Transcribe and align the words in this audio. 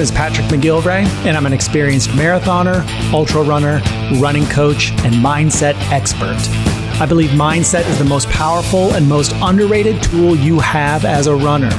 name 0.00 0.04
is 0.04 0.10
Patrick 0.10 0.46
McGilvray, 0.46 1.04
and 1.26 1.36
I'm 1.36 1.44
an 1.44 1.52
experienced 1.52 2.08
marathoner, 2.10 2.86
ultra 3.12 3.42
runner, 3.42 3.82
running 4.18 4.46
coach, 4.46 4.92
and 5.04 5.14
mindset 5.16 5.74
expert. 5.92 6.38
I 6.98 7.04
believe 7.04 7.30
mindset 7.30 7.86
is 7.86 7.98
the 7.98 8.04
most 8.06 8.26
powerful 8.30 8.94
and 8.94 9.06
most 9.06 9.32
underrated 9.42 10.02
tool 10.02 10.34
you 10.34 10.58
have 10.58 11.04
as 11.04 11.26
a 11.26 11.34
runner. 11.34 11.70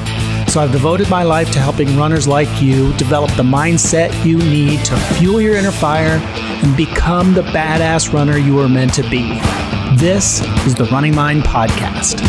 So 0.47 0.61
I've 0.61 0.71
devoted 0.71 1.09
my 1.09 1.23
life 1.23 1.49
to 1.53 1.59
helping 1.59 1.97
runners 1.97 2.27
like 2.27 2.61
you 2.61 2.93
develop 2.93 3.31
the 3.31 3.43
mindset 3.43 4.13
you 4.23 4.37
need 4.37 4.85
to 4.85 4.95
fuel 5.15 5.41
your 5.41 5.55
inner 5.55 5.71
fire 5.71 6.19
and 6.63 6.77
become 6.77 7.33
the 7.33 7.41
badass 7.41 8.13
runner 8.13 8.37
you 8.37 8.59
are 8.59 8.69
meant 8.69 8.93
to 8.95 9.03
be. 9.09 9.39
This 9.95 10.41
is 10.67 10.75
the 10.75 10.85
Running 10.91 11.15
Mind 11.15 11.41
Podcast. 11.41 12.21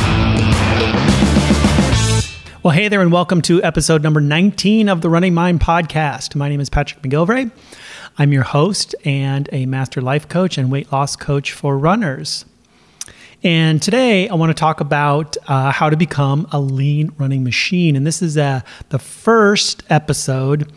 Well, 2.62 2.72
hey 2.72 2.86
there, 2.86 3.00
and 3.00 3.10
welcome 3.10 3.42
to 3.42 3.60
episode 3.64 4.04
number 4.04 4.20
19 4.20 4.88
of 4.88 5.00
the 5.00 5.10
Running 5.10 5.34
Mind 5.34 5.58
Podcast. 5.58 6.36
My 6.36 6.48
name 6.48 6.60
is 6.60 6.70
Patrick 6.70 7.02
McGilvray. 7.02 7.50
I'm 8.18 8.32
your 8.32 8.44
host 8.44 8.94
and 9.04 9.48
a 9.50 9.66
master 9.66 10.00
life 10.00 10.28
coach 10.28 10.56
and 10.58 10.70
weight 10.70 10.92
loss 10.92 11.16
coach 11.16 11.50
for 11.50 11.76
runners. 11.76 12.44
And 13.42 13.82
today 13.82 14.28
I 14.28 14.36
want 14.36 14.50
to 14.50 14.54
talk 14.54 14.78
about 14.78 15.36
uh, 15.48 15.72
how 15.72 15.90
to 15.90 15.96
become 15.96 16.46
a 16.52 16.60
lean 16.60 17.12
running 17.18 17.42
machine. 17.42 17.96
And 17.96 18.06
this 18.06 18.22
is 18.22 18.38
uh, 18.38 18.60
the 18.90 19.00
first 19.00 19.82
episode 19.90 20.72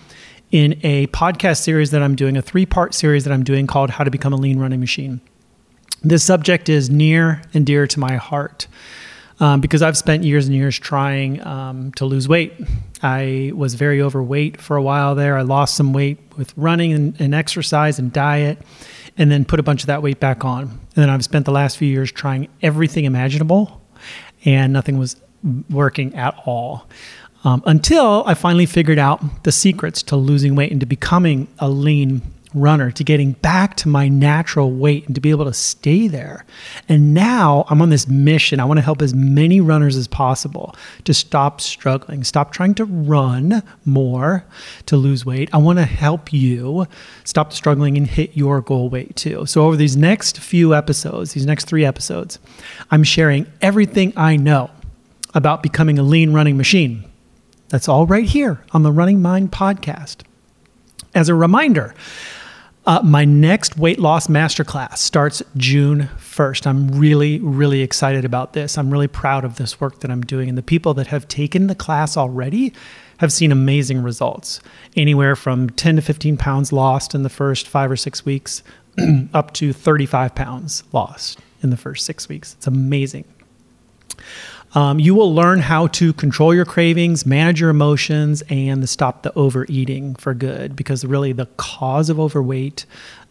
in 0.49 0.79
a 0.81 1.05
podcast 1.07 1.61
series 1.61 1.91
that 1.91 2.01
I'm 2.01 2.15
doing, 2.15 2.35
a 2.35 2.41
three 2.41 2.65
part 2.65 2.95
series 2.95 3.25
that 3.25 3.31
I'm 3.31 3.43
doing 3.43 3.67
called 3.67 3.91
How 3.91 4.03
to 4.03 4.09
Become 4.09 4.33
a 4.33 4.37
Lean 4.37 4.57
Running 4.57 4.79
Machine. 4.79 5.21
This 6.01 6.23
subject 6.23 6.67
is 6.67 6.89
near 6.89 7.43
and 7.53 7.63
dear 7.63 7.85
to 7.85 7.99
my 7.99 8.15
heart. 8.15 8.65
Um, 9.39 9.59
because 9.59 9.81
I've 9.81 9.97
spent 9.97 10.23
years 10.23 10.45
and 10.45 10.55
years 10.55 10.79
trying 10.79 11.45
um, 11.45 11.91
to 11.93 12.05
lose 12.05 12.27
weight. 12.27 12.53
I 13.03 13.51
was 13.53 13.73
very 13.73 14.01
overweight 14.01 14.61
for 14.61 14.77
a 14.77 14.81
while 14.81 15.13
there. 15.13 15.37
I 15.37 15.41
lost 15.41 15.75
some 15.75 15.91
weight 15.91 16.19
with 16.37 16.53
running 16.55 16.93
and, 16.93 17.19
and 17.19 17.35
exercise 17.35 17.99
and 17.99 18.13
diet 18.13 18.59
and 19.17 19.31
then 19.31 19.45
put 19.45 19.59
a 19.59 19.63
bunch 19.63 19.83
of 19.83 19.87
that 19.87 20.01
weight 20.01 20.19
back 20.19 20.45
on. 20.45 20.63
And 20.63 20.79
then 20.95 21.09
I've 21.09 21.23
spent 21.23 21.45
the 21.45 21.51
last 21.51 21.77
few 21.77 21.87
years 21.87 22.11
trying 22.11 22.47
everything 22.61 23.05
imaginable, 23.05 23.81
and 24.43 24.73
nothing 24.73 24.97
was 24.97 25.15
working 25.69 26.15
at 26.15 26.35
all. 26.45 26.87
Um, 27.43 27.61
until 27.65 28.23
I 28.25 28.33
finally 28.33 28.65
figured 28.65 28.97
out 28.97 29.43
the 29.43 29.51
secrets 29.51 30.01
to 30.03 30.15
losing 30.15 30.55
weight 30.55 30.71
and 30.71 30.79
to 30.79 30.87
becoming 30.87 31.47
a 31.59 31.69
lean 31.69 32.21
runner 32.55 32.91
to 32.91 33.03
getting 33.03 33.33
back 33.33 33.75
to 33.77 33.89
my 33.89 34.07
natural 34.07 34.71
weight 34.71 35.05
and 35.05 35.15
to 35.15 35.21
be 35.21 35.29
able 35.29 35.45
to 35.45 35.53
stay 35.53 36.07
there. 36.07 36.45
And 36.87 37.13
now 37.13 37.65
I'm 37.69 37.81
on 37.81 37.89
this 37.89 38.07
mission. 38.07 38.59
I 38.59 38.65
want 38.65 38.77
to 38.77 38.83
help 38.83 39.01
as 39.01 39.13
many 39.13 39.61
runners 39.61 39.95
as 39.97 40.07
possible 40.07 40.75
to 41.03 41.13
stop 41.13 41.61
struggling, 41.61 42.23
stop 42.23 42.51
trying 42.51 42.75
to 42.75 42.85
run 42.85 43.61
more 43.83 44.45
to 44.85 44.97
lose 44.97 45.25
weight. 45.25 45.49
I 45.53 45.57
want 45.57 45.79
to 45.79 45.85
help 45.85 46.31
you 46.31 46.87
stop 47.23 47.53
struggling 47.53 47.97
and 47.97 48.07
hit 48.07 48.35
your 48.35 48.61
goal 48.61 48.89
weight 48.89 49.15
too. 49.15 49.45
So, 49.45 49.65
over 49.65 49.75
these 49.75 49.97
next 49.97 50.39
few 50.39 50.73
episodes, 50.73 51.33
these 51.33 51.45
next 51.45 51.65
three 51.65 51.85
episodes, 51.85 52.39
I'm 52.91 53.03
sharing 53.03 53.47
everything 53.61 54.13
I 54.15 54.37
know 54.37 54.69
about 55.33 55.61
becoming 55.61 55.99
a 55.99 56.03
lean 56.03 56.33
running 56.33 56.57
machine. 56.57 57.03
That's 57.69 57.89
all 57.89 58.05
right 58.05 58.25
here 58.25 58.63
on 58.71 58.83
the 58.83 58.91
Running 58.91 59.21
Mind 59.21 59.51
podcast. 59.51 60.23
As 61.13 61.29
a 61.29 61.35
reminder, 61.35 61.95
uh, 62.85 63.01
my 63.03 63.25
next 63.25 63.77
weight 63.77 63.99
loss 63.99 64.27
masterclass 64.27 64.97
starts 64.97 65.41
June 65.57 66.09
1st. 66.17 66.67
I'm 66.67 66.99
really, 66.99 67.39
really 67.39 67.81
excited 67.81 68.25
about 68.25 68.53
this. 68.53 68.77
I'm 68.77 68.91
really 68.91 69.07
proud 69.07 69.43
of 69.43 69.55
this 69.55 69.81
work 69.81 70.01
that 70.01 70.11
I'm 70.11 70.21
doing. 70.21 70.49
And 70.49 70.57
the 70.57 70.63
people 70.63 70.93
that 70.95 71.07
have 71.07 71.27
taken 71.27 71.67
the 71.67 71.75
class 71.75 72.15
already 72.15 72.73
have 73.17 73.33
seen 73.33 73.51
amazing 73.51 74.03
results 74.03 74.59
anywhere 74.95 75.35
from 75.35 75.69
10 75.71 75.95
to 75.95 76.01
15 76.01 76.37
pounds 76.37 76.71
lost 76.71 77.15
in 77.15 77.23
the 77.23 77.29
first 77.29 77.67
five 77.67 77.89
or 77.89 77.95
six 77.95 78.25
weeks 78.25 78.61
up 79.33 79.53
to 79.53 79.73
35 79.73 80.35
pounds 80.35 80.83
lost 80.91 81.39
in 81.63 81.71
the 81.71 81.77
first 81.77 82.05
six 82.05 82.29
weeks. 82.29 82.53
It's 82.53 82.67
amazing. 82.67 83.25
Um, 84.75 84.99
you 84.99 85.15
will 85.15 85.33
learn 85.33 85.59
how 85.61 85.87
to 85.87 86.11
control 86.13 86.53
your 86.53 86.65
cravings, 86.65 87.25
manage 87.25 87.61
your 87.61 87.69
emotions, 87.69 88.43
and 88.49 88.87
stop 88.87 89.23
the 89.23 89.33
overeating 89.33 90.15
for 90.15 90.33
good 90.33 90.75
because 90.75 91.05
really 91.05 91.31
the 91.31 91.47
cause 91.57 92.09
of 92.09 92.19
overweight 92.19 92.85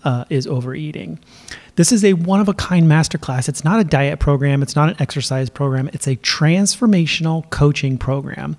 uh, 0.04 0.24
is 0.30 0.46
overeating. 0.46 1.18
This 1.76 1.92
is 1.92 2.04
a 2.04 2.14
one 2.14 2.40
of 2.40 2.48
a 2.48 2.54
kind 2.54 2.86
masterclass. 2.86 3.48
It's 3.48 3.62
not 3.62 3.78
a 3.78 3.84
diet 3.84 4.20
program, 4.20 4.62
it's 4.62 4.74
not 4.74 4.88
an 4.88 4.96
exercise 4.98 5.50
program, 5.50 5.90
it's 5.92 6.06
a 6.06 6.16
transformational 6.16 7.48
coaching 7.50 7.98
program. 7.98 8.56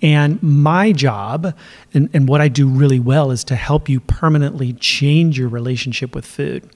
And 0.00 0.40
my 0.42 0.92
job 0.92 1.54
and, 1.92 2.08
and 2.12 2.28
what 2.28 2.40
I 2.40 2.48
do 2.48 2.68
really 2.68 3.00
well 3.00 3.30
is 3.30 3.42
to 3.44 3.56
help 3.56 3.88
you 3.88 4.00
permanently 4.00 4.74
change 4.74 5.38
your 5.38 5.48
relationship 5.48 6.14
with 6.14 6.26
food. 6.26 6.68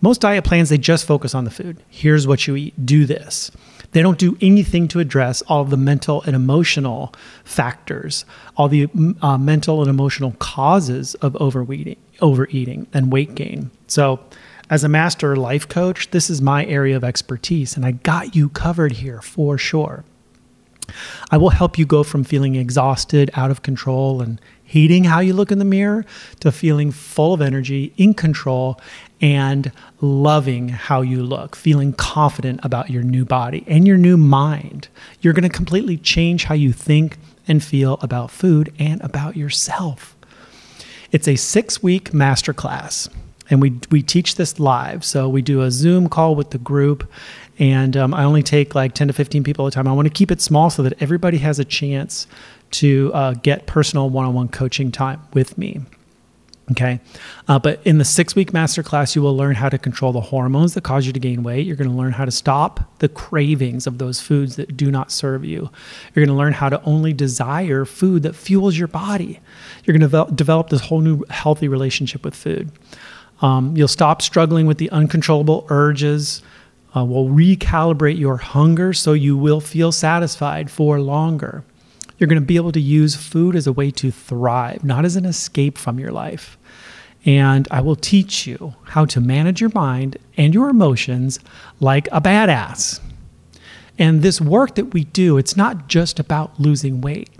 Most 0.00 0.20
diet 0.20 0.44
plans, 0.44 0.68
they 0.68 0.78
just 0.78 1.06
focus 1.06 1.34
on 1.34 1.44
the 1.44 1.50
food. 1.50 1.82
Here's 1.88 2.26
what 2.26 2.46
you 2.46 2.56
eat, 2.56 2.84
do 2.84 3.06
this. 3.06 3.50
They 3.96 4.02
don't 4.02 4.18
do 4.18 4.36
anything 4.42 4.88
to 4.88 5.00
address 5.00 5.40
all 5.48 5.64
the 5.64 5.78
mental 5.78 6.20
and 6.24 6.36
emotional 6.36 7.14
factors, 7.44 8.26
all 8.54 8.68
the 8.68 8.88
uh, 9.22 9.38
mental 9.38 9.80
and 9.80 9.88
emotional 9.88 10.32
causes 10.32 11.14
of 11.14 11.34
overeating, 11.36 11.96
overeating 12.20 12.88
and 12.92 13.10
weight 13.10 13.34
gain. 13.34 13.70
So, 13.86 14.20
as 14.68 14.84
a 14.84 14.88
master 14.90 15.34
life 15.34 15.66
coach, 15.66 16.10
this 16.10 16.28
is 16.28 16.42
my 16.42 16.66
area 16.66 16.94
of 16.94 17.04
expertise, 17.04 17.74
and 17.74 17.86
I 17.86 17.92
got 17.92 18.36
you 18.36 18.50
covered 18.50 18.92
here 18.92 19.22
for 19.22 19.56
sure. 19.56 20.04
I 21.30 21.38
will 21.38 21.48
help 21.48 21.78
you 21.78 21.86
go 21.86 22.02
from 22.02 22.22
feeling 22.22 22.54
exhausted, 22.54 23.30
out 23.32 23.50
of 23.50 23.62
control, 23.62 24.20
and 24.20 24.38
hating 24.64 25.04
how 25.04 25.20
you 25.20 25.32
look 25.32 25.50
in 25.50 25.58
the 25.58 25.64
mirror 25.64 26.04
to 26.40 26.52
feeling 26.52 26.90
full 26.90 27.32
of 27.32 27.40
energy, 27.40 27.94
in 27.96 28.12
control, 28.12 28.78
and 29.20 29.72
loving 30.00 30.68
how 30.68 31.00
you 31.00 31.22
look, 31.22 31.56
feeling 31.56 31.92
confident 31.92 32.60
about 32.62 32.90
your 32.90 33.02
new 33.02 33.24
body 33.24 33.64
and 33.66 33.86
your 33.86 33.96
new 33.96 34.16
mind. 34.16 34.88
You're 35.20 35.32
going 35.32 35.48
to 35.48 35.48
completely 35.48 35.96
change 35.96 36.44
how 36.44 36.54
you 36.54 36.72
think 36.72 37.16
and 37.48 37.62
feel 37.62 37.98
about 38.02 38.30
food 38.30 38.72
and 38.78 39.00
about 39.00 39.36
yourself. 39.36 40.16
It's 41.12 41.28
a 41.28 41.36
six 41.36 41.82
week 41.82 42.10
masterclass, 42.10 43.08
and 43.48 43.62
we, 43.62 43.78
we 43.90 44.02
teach 44.02 44.34
this 44.34 44.58
live. 44.58 45.04
So 45.04 45.28
we 45.28 45.40
do 45.40 45.62
a 45.62 45.70
Zoom 45.70 46.08
call 46.08 46.34
with 46.34 46.50
the 46.50 46.58
group, 46.58 47.10
and 47.58 47.96
um, 47.96 48.12
I 48.12 48.24
only 48.24 48.42
take 48.42 48.74
like 48.74 48.92
10 48.92 49.08
to 49.08 49.14
15 49.14 49.44
people 49.44 49.66
at 49.66 49.72
a 49.72 49.74
time. 49.74 49.88
I 49.88 49.92
want 49.92 50.06
to 50.06 50.12
keep 50.12 50.30
it 50.30 50.40
small 50.42 50.68
so 50.68 50.82
that 50.82 51.00
everybody 51.00 51.38
has 51.38 51.58
a 51.58 51.64
chance 51.64 52.26
to 52.72 53.12
uh, 53.14 53.34
get 53.34 53.66
personal 53.66 54.10
one 54.10 54.26
on 54.26 54.34
one 54.34 54.48
coaching 54.48 54.90
time 54.90 55.20
with 55.32 55.56
me. 55.56 55.80
Okay. 56.72 56.98
Uh, 57.46 57.60
but 57.60 57.80
in 57.84 57.98
the 57.98 58.04
six 58.04 58.34
week 58.34 58.50
masterclass, 58.50 59.14
you 59.14 59.22
will 59.22 59.36
learn 59.36 59.54
how 59.54 59.68
to 59.68 59.78
control 59.78 60.12
the 60.12 60.20
hormones 60.20 60.74
that 60.74 60.82
cause 60.82 61.06
you 61.06 61.12
to 61.12 61.20
gain 61.20 61.44
weight. 61.44 61.64
You're 61.64 61.76
going 61.76 61.90
to 61.90 61.96
learn 61.96 62.10
how 62.12 62.24
to 62.24 62.32
stop 62.32 62.98
the 62.98 63.08
cravings 63.08 63.86
of 63.86 63.98
those 63.98 64.20
foods 64.20 64.56
that 64.56 64.76
do 64.76 64.90
not 64.90 65.12
serve 65.12 65.44
you. 65.44 65.70
You're 66.14 66.26
going 66.26 66.34
to 66.34 66.38
learn 66.38 66.54
how 66.54 66.68
to 66.68 66.82
only 66.82 67.12
desire 67.12 67.84
food 67.84 68.24
that 68.24 68.34
fuels 68.34 68.76
your 68.76 68.88
body. 68.88 69.38
You're 69.84 69.96
going 69.96 70.10
to 70.10 70.34
develop 70.34 70.70
this 70.70 70.80
whole 70.80 71.00
new 71.00 71.22
healthy 71.30 71.68
relationship 71.68 72.24
with 72.24 72.34
food. 72.34 72.72
Um, 73.42 73.76
you'll 73.76 73.86
stop 73.86 74.20
struggling 74.20 74.66
with 74.66 74.78
the 74.78 74.90
uncontrollable 74.90 75.66
urges. 75.70 76.42
Uh, 76.96 77.04
will 77.04 77.28
recalibrate 77.28 78.18
your 78.18 78.38
hunger 78.38 78.92
so 78.92 79.12
you 79.12 79.36
will 79.36 79.60
feel 79.60 79.92
satisfied 79.92 80.70
for 80.70 80.98
longer. 80.98 81.62
You're 82.18 82.28
going 82.28 82.40
to 82.40 82.46
be 82.46 82.56
able 82.56 82.72
to 82.72 82.80
use 82.80 83.14
food 83.14 83.56
as 83.56 83.66
a 83.66 83.72
way 83.72 83.90
to 83.92 84.10
thrive, 84.10 84.84
not 84.84 85.04
as 85.04 85.16
an 85.16 85.26
escape 85.26 85.76
from 85.76 85.98
your 85.98 86.12
life. 86.12 86.56
And 87.24 87.66
I 87.70 87.80
will 87.80 87.96
teach 87.96 88.46
you 88.46 88.74
how 88.84 89.04
to 89.06 89.20
manage 89.20 89.60
your 89.60 89.72
mind 89.74 90.16
and 90.36 90.54
your 90.54 90.68
emotions 90.68 91.40
like 91.80 92.06
a 92.12 92.20
badass. 92.20 93.00
And 93.98 94.22
this 94.22 94.40
work 94.40 94.76
that 94.76 94.94
we 94.94 95.04
do, 95.04 95.36
it's 95.36 95.56
not 95.56 95.88
just 95.88 96.20
about 96.20 96.58
losing 96.60 97.00
weight. 97.00 97.30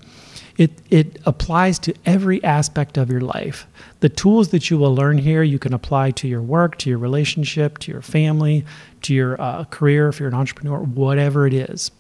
It, 0.56 0.72
it 0.90 1.20
applies 1.26 1.78
to 1.80 1.94
every 2.06 2.42
aspect 2.42 2.96
of 2.96 3.10
your 3.10 3.20
life. 3.20 3.66
The 4.00 4.08
tools 4.08 4.48
that 4.48 4.70
you 4.70 4.78
will 4.78 4.94
learn 4.94 5.18
here, 5.18 5.42
you 5.42 5.58
can 5.58 5.74
apply 5.74 6.12
to 6.12 6.26
your 6.28 6.40
work, 6.40 6.78
to 6.78 6.90
your 6.90 6.98
relationship, 6.98 7.78
to 7.78 7.92
your 7.92 8.00
family, 8.00 8.64
to 9.02 9.14
your 9.14 9.40
uh, 9.40 9.64
career, 9.64 10.08
if 10.08 10.18
you're 10.18 10.30
an 10.30 10.34
entrepreneur, 10.34 10.78
whatever 10.80 11.46
it 11.46 11.52
is. 11.52 11.90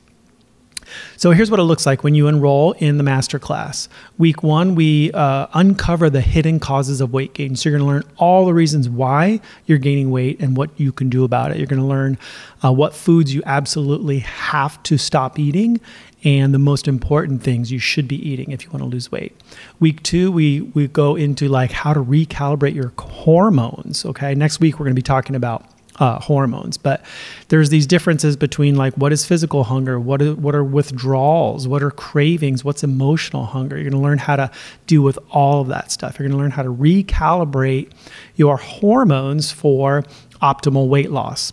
So 1.16 1.30
here's 1.30 1.50
what 1.50 1.60
it 1.60 1.64
looks 1.64 1.86
like 1.86 2.04
when 2.04 2.14
you 2.14 2.28
enroll 2.28 2.72
in 2.72 2.96
the 2.96 3.02
master 3.02 3.38
class. 3.38 3.88
Week 4.18 4.42
one, 4.42 4.74
we 4.74 5.12
uh, 5.12 5.46
uncover 5.54 6.10
the 6.10 6.20
hidden 6.20 6.60
causes 6.60 7.00
of 7.00 7.12
weight 7.12 7.34
gain. 7.34 7.56
So 7.56 7.68
you're 7.68 7.78
going 7.78 7.88
to 7.88 7.94
learn 7.94 8.14
all 8.16 8.46
the 8.46 8.54
reasons 8.54 8.88
why 8.88 9.40
you're 9.66 9.78
gaining 9.78 10.10
weight 10.10 10.40
and 10.40 10.56
what 10.56 10.70
you 10.78 10.92
can 10.92 11.08
do 11.08 11.24
about 11.24 11.50
it. 11.50 11.58
You're 11.58 11.66
going 11.66 11.82
to 11.82 11.86
learn 11.86 12.18
uh, 12.64 12.72
what 12.72 12.94
foods 12.94 13.34
you 13.34 13.42
absolutely 13.46 14.20
have 14.20 14.82
to 14.84 14.98
stop 14.98 15.38
eating 15.38 15.80
and 16.24 16.52
the 16.52 16.58
most 16.58 16.88
important 16.88 17.42
things 17.42 17.70
you 17.70 17.78
should 17.78 18.08
be 18.08 18.16
eating 18.28 18.50
if 18.50 18.64
you 18.64 18.70
want 18.70 18.82
to 18.82 18.88
lose 18.88 19.12
weight. 19.12 19.40
Week 19.78 20.02
two, 20.02 20.32
we 20.32 20.62
we 20.62 20.88
go 20.88 21.14
into 21.14 21.48
like 21.48 21.70
how 21.70 21.92
to 21.92 22.00
recalibrate 22.00 22.74
your 22.74 22.92
hormones. 22.98 24.04
Okay, 24.04 24.34
next 24.34 24.58
week 24.58 24.74
we're 24.74 24.86
going 24.86 24.94
to 24.94 25.00
be 25.00 25.02
talking 25.02 25.36
about 25.36 25.64
uh, 25.96 26.18
hormones. 26.20 26.76
But 26.76 27.04
there's 27.48 27.70
these 27.70 27.86
differences 27.86 28.36
between 28.36 28.76
like 28.76 28.94
what 28.94 29.12
is 29.12 29.24
physical 29.24 29.64
hunger, 29.64 29.98
what 29.98 30.22
are, 30.22 30.34
what 30.34 30.54
are 30.54 30.64
withdrawals, 30.64 31.66
what 31.66 31.82
are 31.82 31.90
cravings, 31.90 32.64
what's 32.64 32.84
emotional 32.84 33.46
hunger. 33.46 33.76
You're 33.76 33.90
going 33.90 34.00
to 34.00 34.06
learn 34.06 34.18
how 34.18 34.36
to 34.36 34.50
deal 34.86 35.02
with 35.02 35.18
all 35.30 35.60
of 35.62 35.68
that 35.68 35.90
stuff. 35.90 36.18
You're 36.18 36.28
going 36.28 36.38
to 36.38 36.42
learn 36.42 36.50
how 36.50 36.62
to 36.62 36.72
recalibrate 36.72 37.90
your 38.36 38.56
hormones 38.56 39.50
for 39.50 40.04
optimal 40.42 40.88
weight 40.88 41.10
loss. 41.10 41.52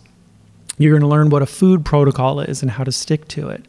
You're 0.78 0.92
going 0.92 1.02
to 1.02 1.08
learn 1.08 1.30
what 1.30 1.42
a 1.42 1.46
food 1.46 1.84
protocol 1.84 2.40
is 2.40 2.62
and 2.62 2.70
how 2.70 2.84
to 2.84 2.92
stick 2.92 3.28
to 3.28 3.48
it. 3.48 3.64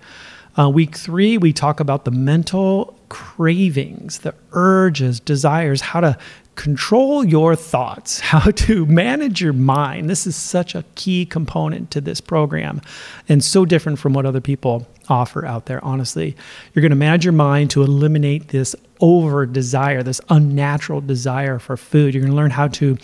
Uh, 0.58 0.70
week 0.70 0.96
three, 0.96 1.38
we 1.38 1.52
talk 1.52 1.80
about 1.80 2.06
the 2.06 2.12
mental 2.12 2.98
cravings, 3.10 4.20
the 4.20 4.34
urges, 4.54 5.20
desires, 5.20 5.82
how 5.82 6.00
to 6.00 6.18
control 6.56 7.24
your 7.24 7.56
thoughts, 7.56 8.20
how 8.32 8.52
to 8.52 8.86
manage 8.86 9.42
your 9.42 9.54
mind. 9.54 10.10
This 10.10 10.26
is 10.26 10.36
such 10.36 10.76
a 10.76 10.84
key 10.96 11.26
component 11.26 11.92
to 11.92 12.02
this 12.02 12.22
program 12.22 12.82
and 13.30 13.44
so 13.44 13.66
different 13.66 14.00
from 14.00 14.14
what 14.14 14.26
other 14.26 14.42
people 14.42 14.88
offer 15.08 15.46
out 15.46 15.68
there, 15.68 15.84
honestly. 15.84 16.36
You're 16.74 16.82
going 16.82 16.90
to 16.90 16.96
manage 16.96 17.26
your 17.26 17.34
mind 17.34 17.72
to 17.72 17.84
eliminate 17.84 18.50
this 18.50 18.76
over 19.00 19.46
desire, 19.46 20.02
this 20.02 20.22
unnatural 20.30 21.02
desire 21.02 21.60
for 21.60 21.78
food. 21.78 22.14
You're 22.14 22.22
going 22.22 22.32
to 22.32 22.38
learn 22.38 22.52
how 22.52 22.70
to 22.70 22.98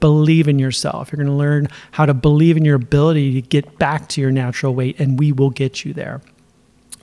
believe 0.00 0.48
in 0.48 0.58
yourself. 0.58 1.12
You're 1.12 1.22
going 1.22 1.28
to 1.28 1.36
learn 1.36 1.68
how 1.92 2.06
to 2.06 2.14
believe 2.14 2.56
in 2.56 2.64
your 2.64 2.76
ability 2.76 3.34
to 3.34 3.42
get 3.42 3.78
back 3.78 4.08
to 4.10 4.20
your 4.20 4.30
natural 4.30 4.74
weight, 4.74 4.98
and 4.98 5.18
we 5.18 5.32
will 5.32 5.50
get 5.50 5.84
you 5.84 5.92
there 5.92 6.20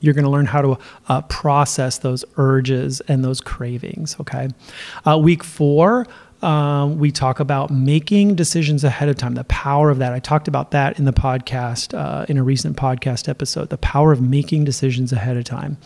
you're 0.02 0.14
going 0.14 0.26
to 0.26 0.30
learn 0.30 0.48
how 0.48 0.62
to 0.62 0.78
uh, 1.08 1.22
process 1.22 2.00
those 2.00 2.26
urges 2.38 3.00
and 3.02 3.24
those 3.24 3.40
cravings. 3.40 4.18
Okay. 4.20 4.50
Uh, 5.06 5.18
week 5.18 5.44
four, 5.44 6.06
um, 6.42 6.98
we 6.98 7.12
talk 7.12 7.40
about 7.40 7.70
making 7.70 8.36
decisions 8.36 8.84
ahead 8.84 9.10
of 9.10 9.16
time, 9.16 9.36
the 9.36 9.44
power 9.46 9.90
of 9.90 10.00
that. 10.00 10.12
I 10.12 10.20
talked 10.20 10.48
about 10.48 10.72
that 10.72 10.98
in 10.98 11.06
the 11.06 11.14
podcast, 11.14 11.98
uh, 11.98 12.26
in 12.28 12.38
a 12.38 12.44
recent 12.44 12.76
podcast 12.76 13.30
episode, 13.30 13.70
the 13.70 13.78
power 13.78 14.12
of 14.12 14.22
making 14.22 14.66
decisions 14.66 15.14
ahead 15.14 15.38
of 15.38 15.44
time. 15.44 15.78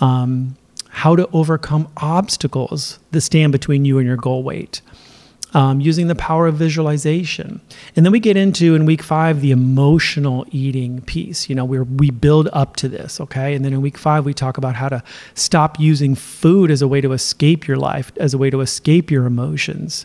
Um, 0.00 0.56
how 0.88 1.14
to 1.14 1.28
overcome 1.32 1.88
obstacles 1.98 2.98
that 3.10 3.20
stand 3.20 3.52
between 3.52 3.84
you 3.84 3.98
and 3.98 4.06
your 4.06 4.16
goal 4.16 4.42
weight 4.42 4.80
um, 5.56 5.80
using 5.80 6.08
the 6.08 6.14
power 6.14 6.46
of 6.46 6.56
visualization. 6.56 7.62
And 7.96 8.04
then 8.04 8.12
we 8.12 8.20
get 8.20 8.36
into 8.36 8.74
in 8.74 8.84
week 8.84 9.02
five 9.02 9.40
the 9.40 9.52
emotional 9.52 10.46
eating 10.50 11.00
piece. 11.00 11.48
You 11.48 11.54
know, 11.54 11.64
we 11.64 11.80
we 11.80 12.10
build 12.10 12.50
up 12.52 12.76
to 12.76 12.88
this, 12.90 13.18
okay? 13.22 13.54
And 13.54 13.64
then 13.64 13.72
in 13.72 13.80
week 13.80 13.96
five 13.96 14.26
we 14.26 14.34
talk 14.34 14.58
about 14.58 14.74
how 14.74 14.90
to 14.90 15.02
stop 15.34 15.80
using 15.80 16.14
food 16.14 16.70
as 16.70 16.82
a 16.82 16.88
way 16.88 17.00
to 17.00 17.12
escape 17.12 17.66
your 17.66 17.78
life, 17.78 18.12
as 18.18 18.34
a 18.34 18.38
way 18.38 18.50
to 18.50 18.60
escape 18.60 19.10
your 19.10 19.24
emotions. 19.24 20.04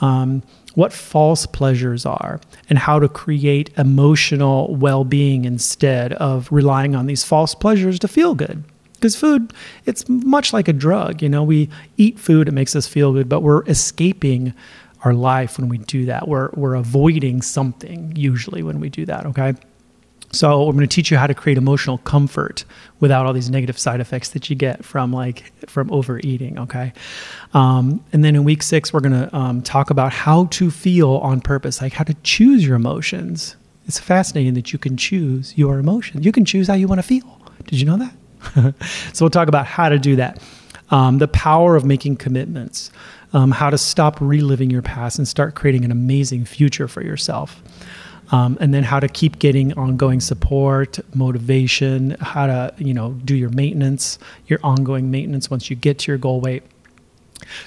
Um, 0.00 0.42
what 0.74 0.94
false 0.94 1.44
pleasures 1.44 2.06
are, 2.06 2.40
and 2.70 2.78
how 2.78 2.98
to 2.98 3.08
create 3.08 3.70
emotional 3.76 4.74
well 4.76 5.04
being 5.04 5.44
instead 5.44 6.14
of 6.14 6.50
relying 6.50 6.96
on 6.96 7.04
these 7.04 7.22
false 7.22 7.54
pleasures 7.54 7.98
to 7.98 8.08
feel 8.08 8.34
good 8.34 8.64
because 8.94 9.14
food 9.14 9.52
it's 9.84 10.08
much 10.08 10.54
like 10.54 10.68
a 10.68 10.72
drug 10.72 11.20
you 11.20 11.28
know 11.28 11.42
we 11.42 11.68
eat 11.98 12.18
food 12.18 12.48
it 12.48 12.52
makes 12.52 12.74
us 12.74 12.86
feel 12.86 13.12
good 13.12 13.28
but 13.28 13.42
we're 13.42 13.62
escaping 13.66 14.54
our 15.06 15.14
life 15.14 15.56
when 15.56 15.68
we 15.68 15.78
do 15.78 16.06
that. 16.06 16.26
We're, 16.26 16.50
we're 16.54 16.74
avoiding 16.74 17.40
something 17.40 18.12
usually 18.16 18.64
when 18.64 18.80
we 18.80 18.88
do 18.88 19.06
that, 19.06 19.24
okay? 19.26 19.54
So 20.32 20.66
I'm 20.66 20.74
going 20.74 20.86
to 20.86 20.92
teach 20.92 21.12
you 21.12 21.16
how 21.16 21.28
to 21.28 21.34
create 21.34 21.58
emotional 21.58 21.98
comfort 21.98 22.64
without 22.98 23.24
all 23.24 23.32
these 23.32 23.48
negative 23.48 23.78
side 23.78 24.00
effects 24.00 24.30
that 24.30 24.50
you 24.50 24.56
get 24.56 24.84
from 24.84 25.12
like 25.12 25.52
from 25.68 25.90
overeating. 25.92 26.58
Okay, 26.58 26.92
um, 27.54 28.04
and 28.12 28.24
then 28.24 28.34
in 28.34 28.42
week 28.42 28.62
six 28.62 28.92
we're 28.92 29.00
going 29.00 29.12
to 29.12 29.34
um, 29.34 29.62
talk 29.62 29.90
about 29.90 30.12
how 30.12 30.46
to 30.46 30.70
feel 30.70 31.18
on 31.18 31.40
purpose, 31.40 31.80
like 31.80 31.92
how 31.92 32.04
to 32.04 32.14
choose 32.24 32.66
your 32.66 32.74
emotions. 32.74 33.54
It's 33.86 34.00
fascinating 34.00 34.54
that 34.54 34.72
you 34.72 34.80
can 34.80 34.96
choose 34.96 35.56
your 35.56 35.78
emotions. 35.78 36.26
You 36.26 36.32
can 36.32 36.44
choose 36.44 36.66
how 36.66 36.74
you 36.74 36.88
want 36.88 36.98
to 36.98 37.06
feel. 37.06 37.40
Did 37.66 37.78
you 37.78 37.86
know 37.86 37.96
that? 37.96 38.74
so 39.14 39.24
we'll 39.24 39.30
talk 39.30 39.46
about 39.46 39.66
how 39.66 39.88
to 39.88 39.98
do 39.98 40.16
that. 40.16 40.42
Um, 40.90 41.18
the 41.18 41.28
power 41.28 41.74
of 41.74 41.84
making 41.84 42.16
commitments 42.16 42.90
um, 43.32 43.50
how 43.50 43.70
to 43.70 43.78
stop 43.78 44.20
reliving 44.20 44.70
your 44.70 44.82
past 44.82 45.18
and 45.18 45.26
start 45.26 45.54
creating 45.54 45.84
an 45.84 45.90
amazing 45.90 46.44
future 46.44 46.88
for 46.88 47.02
yourself. 47.02 47.62
Um, 48.32 48.58
and 48.60 48.74
then 48.74 48.82
how 48.82 48.98
to 48.98 49.08
keep 49.08 49.38
getting 49.38 49.72
ongoing 49.74 50.20
support, 50.20 50.98
motivation, 51.14 52.16
how 52.20 52.46
to 52.46 52.74
you 52.78 52.92
know 52.92 53.12
do 53.24 53.36
your 53.36 53.50
maintenance, 53.50 54.18
your 54.46 54.58
ongoing 54.64 55.10
maintenance 55.10 55.48
once 55.48 55.70
you 55.70 55.76
get 55.76 56.00
to 56.00 56.12
your 56.12 56.18
goal 56.18 56.40
weight. 56.40 56.64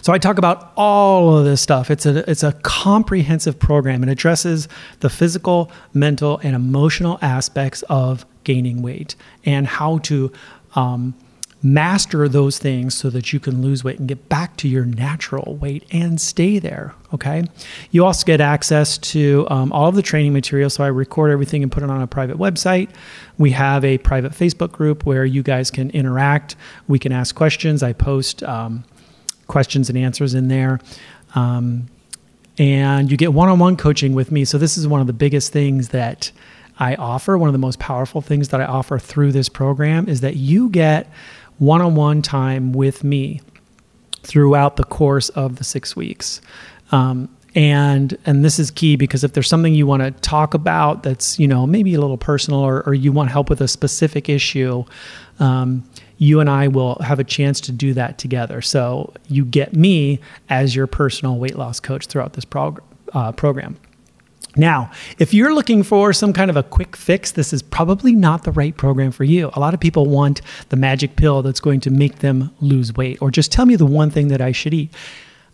So 0.02 0.12
I 0.12 0.18
talk 0.18 0.38
about 0.38 0.74
all 0.76 1.38
of 1.38 1.46
this 1.46 1.62
stuff. 1.62 1.90
It's 1.90 2.06
a 2.06 2.30
it's 2.30 2.44
a 2.44 2.52
comprehensive 2.64 3.58
program. 3.58 4.04
It 4.04 4.10
addresses 4.10 4.68
the 5.00 5.10
physical, 5.10 5.72
mental, 5.94 6.40
and 6.44 6.56
emotional 6.56 7.20
aspects 7.22 7.84
of 7.84 8.26
gaining 8.44 8.82
weight 8.82 9.16
and 9.46 9.66
how 9.66 10.00
to 10.00 10.32
um, 10.76 11.14
master 11.62 12.30
those 12.30 12.58
things 12.58 12.96
so 12.96 13.10
that 13.10 13.34
you 13.34 13.40
can 13.40 13.62
lose 13.62 13.84
weight 13.84 14.00
and 14.00 14.08
get 14.08 14.30
back 14.30 14.56
to 14.58 14.68
your 14.68 14.86
natural 14.86 15.56
weight 15.56 15.84
and 15.92 16.20
stay 16.22 16.58
there. 16.58 16.94
Okay. 17.14 17.44
You 17.92 18.06
also 18.06 18.26
get 18.26 18.40
access 18.40 18.98
to 19.00 19.46
um, 19.50 19.72
all 19.74 19.90
of 19.90 19.96
the 19.96 20.02
training 20.02 20.32
material. 20.32 20.70
So 20.70 20.84
I 20.84 20.88
record 20.88 21.32
everything 21.32 21.62
and 21.62 21.72
put 21.72 21.84
it 21.84 21.90
on 21.90 22.02
a 22.02 22.08
private 22.08 22.38
website. 22.38 22.90
We 23.38 23.52
have 23.52 23.84
a 23.84 23.98
private 23.98 24.32
Facebook 24.32 24.72
group 24.72 25.06
where 25.06 25.26
you 25.26 25.44
guys 25.44 25.70
can 25.70 25.90
interact. 25.92 26.56
We 26.88 26.98
can 26.98 27.12
ask 27.12 27.36
questions. 27.36 27.84
I 27.84 27.94
post 27.94 28.42
um, 28.44 28.86
questions 29.48 29.90
and 29.90 29.98
answers 29.98 30.34
in 30.34 30.48
there. 30.48 30.80
Um, 31.36 31.88
and 32.58 33.10
you 33.10 33.18
get 33.18 33.34
one 33.34 33.50
on 33.50 33.60
one 33.60 33.76
coaching 33.76 34.14
with 34.14 34.32
me. 34.32 34.46
So 34.46 34.58
this 34.58 34.78
is 34.78 34.88
one 34.88 35.02
of 35.02 35.08
the 35.08 35.14
biggest 35.14 35.52
things 35.52 35.90
that 35.90 36.32
I 36.78 36.96
offer. 36.96 37.38
One 37.38 37.50
of 37.50 37.54
the 37.54 37.60
most 37.60 37.80
powerful 37.80 38.22
things 38.22 38.50
that 38.50 38.62
I 38.62 38.66
offer 38.66 38.98
through 38.98 39.34
this 39.34 39.50
program 39.50 40.08
is 40.08 40.22
that 40.22 40.38
you 40.38 40.70
get 40.70 41.10
one 41.60 41.82
on 41.82 41.96
one 41.96 42.22
time 42.22 42.74
with 42.74 43.04
me 43.04 43.42
throughout 44.24 44.76
the 44.76 44.84
course 44.84 45.30
of 45.30 45.58
the 45.58 45.64
six 45.64 45.96
weeks. 45.96 46.42
Um, 46.92 47.30
and 47.56 48.18
and 48.26 48.46
this 48.46 48.60
is 48.60 48.70
key 48.70 48.96
because 48.96 49.24
if 49.24 49.34
there's 49.34 49.48
something 49.48 49.74
you 49.74 49.88
want 49.88 50.04
to 50.04 50.12
talk 50.22 50.54
about 50.54 51.04
that's 51.04 51.40
you 51.40 51.48
know 51.48 51.66
maybe 51.66 51.94
a 51.94 52.00
little 52.00 52.18
personal 52.18 52.60
or, 52.60 52.84
or 52.84 52.94
you 52.94 53.12
want 53.12 53.32
help 53.32 53.50
with 53.50 53.60
a 53.60 53.68
specific 53.68 54.30
issue 54.30 54.84
um, 55.40 55.84
you 56.18 56.40
and 56.40 56.50
i 56.50 56.68
will 56.68 56.96
have 57.00 57.20
a 57.20 57.24
chance 57.24 57.60
to 57.60 57.72
do 57.72 57.94
that 57.94 58.20
together 58.20 58.62
so 58.62 59.12
you 59.28 59.44
get 59.44 59.74
me 59.74 60.20
as 60.50 60.76
your 60.76 60.86
personal 60.86 61.38
weight 61.38 61.58
loss 61.58 61.80
coach 61.80 62.06
throughout 62.06 62.34
this 62.34 62.46
prog- 62.46 62.84
uh, 63.14 63.32
program 63.32 63.76
now, 64.56 64.92
if 65.20 65.34
you're 65.34 65.54
looking 65.54 65.84
for 65.84 66.12
some 66.12 66.34
kind 66.34 66.50
of 66.50 66.58
a 66.58 66.64
quick 66.64 66.96
fix, 66.96 67.32
this 67.32 67.54
is 67.54 67.62
probably 67.62 68.14
not 68.14 68.44
the 68.44 68.52
right 68.52 68.76
program 68.76 69.12
for 69.12 69.24
you. 69.24 69.52
A 69.54 69.60
lot 69.60 69.74
of 69.74 69.80
people 69.80 70.08
want 70.08 70.42
the 70.70 70.76
magic 70.76 71.16
pill 71.16 71.42
that's 71.42 71.60
going 71.60 71.80
to 71.82 71.92
make 71.92 72.20
them 72.20 72.52
lose 72.60 72.94
weight, 72.94 73.22
or 73.22 73.30
just 73.30 73.52
tell 73.52 73.66
me 73.66 73.76
the 73.76 73.86
one 73.86 74.10
thing 74.10 74.30
that 74.30 74.42
I 74.42 74.52
should 74.52 74.74
eat. 74.74 74.94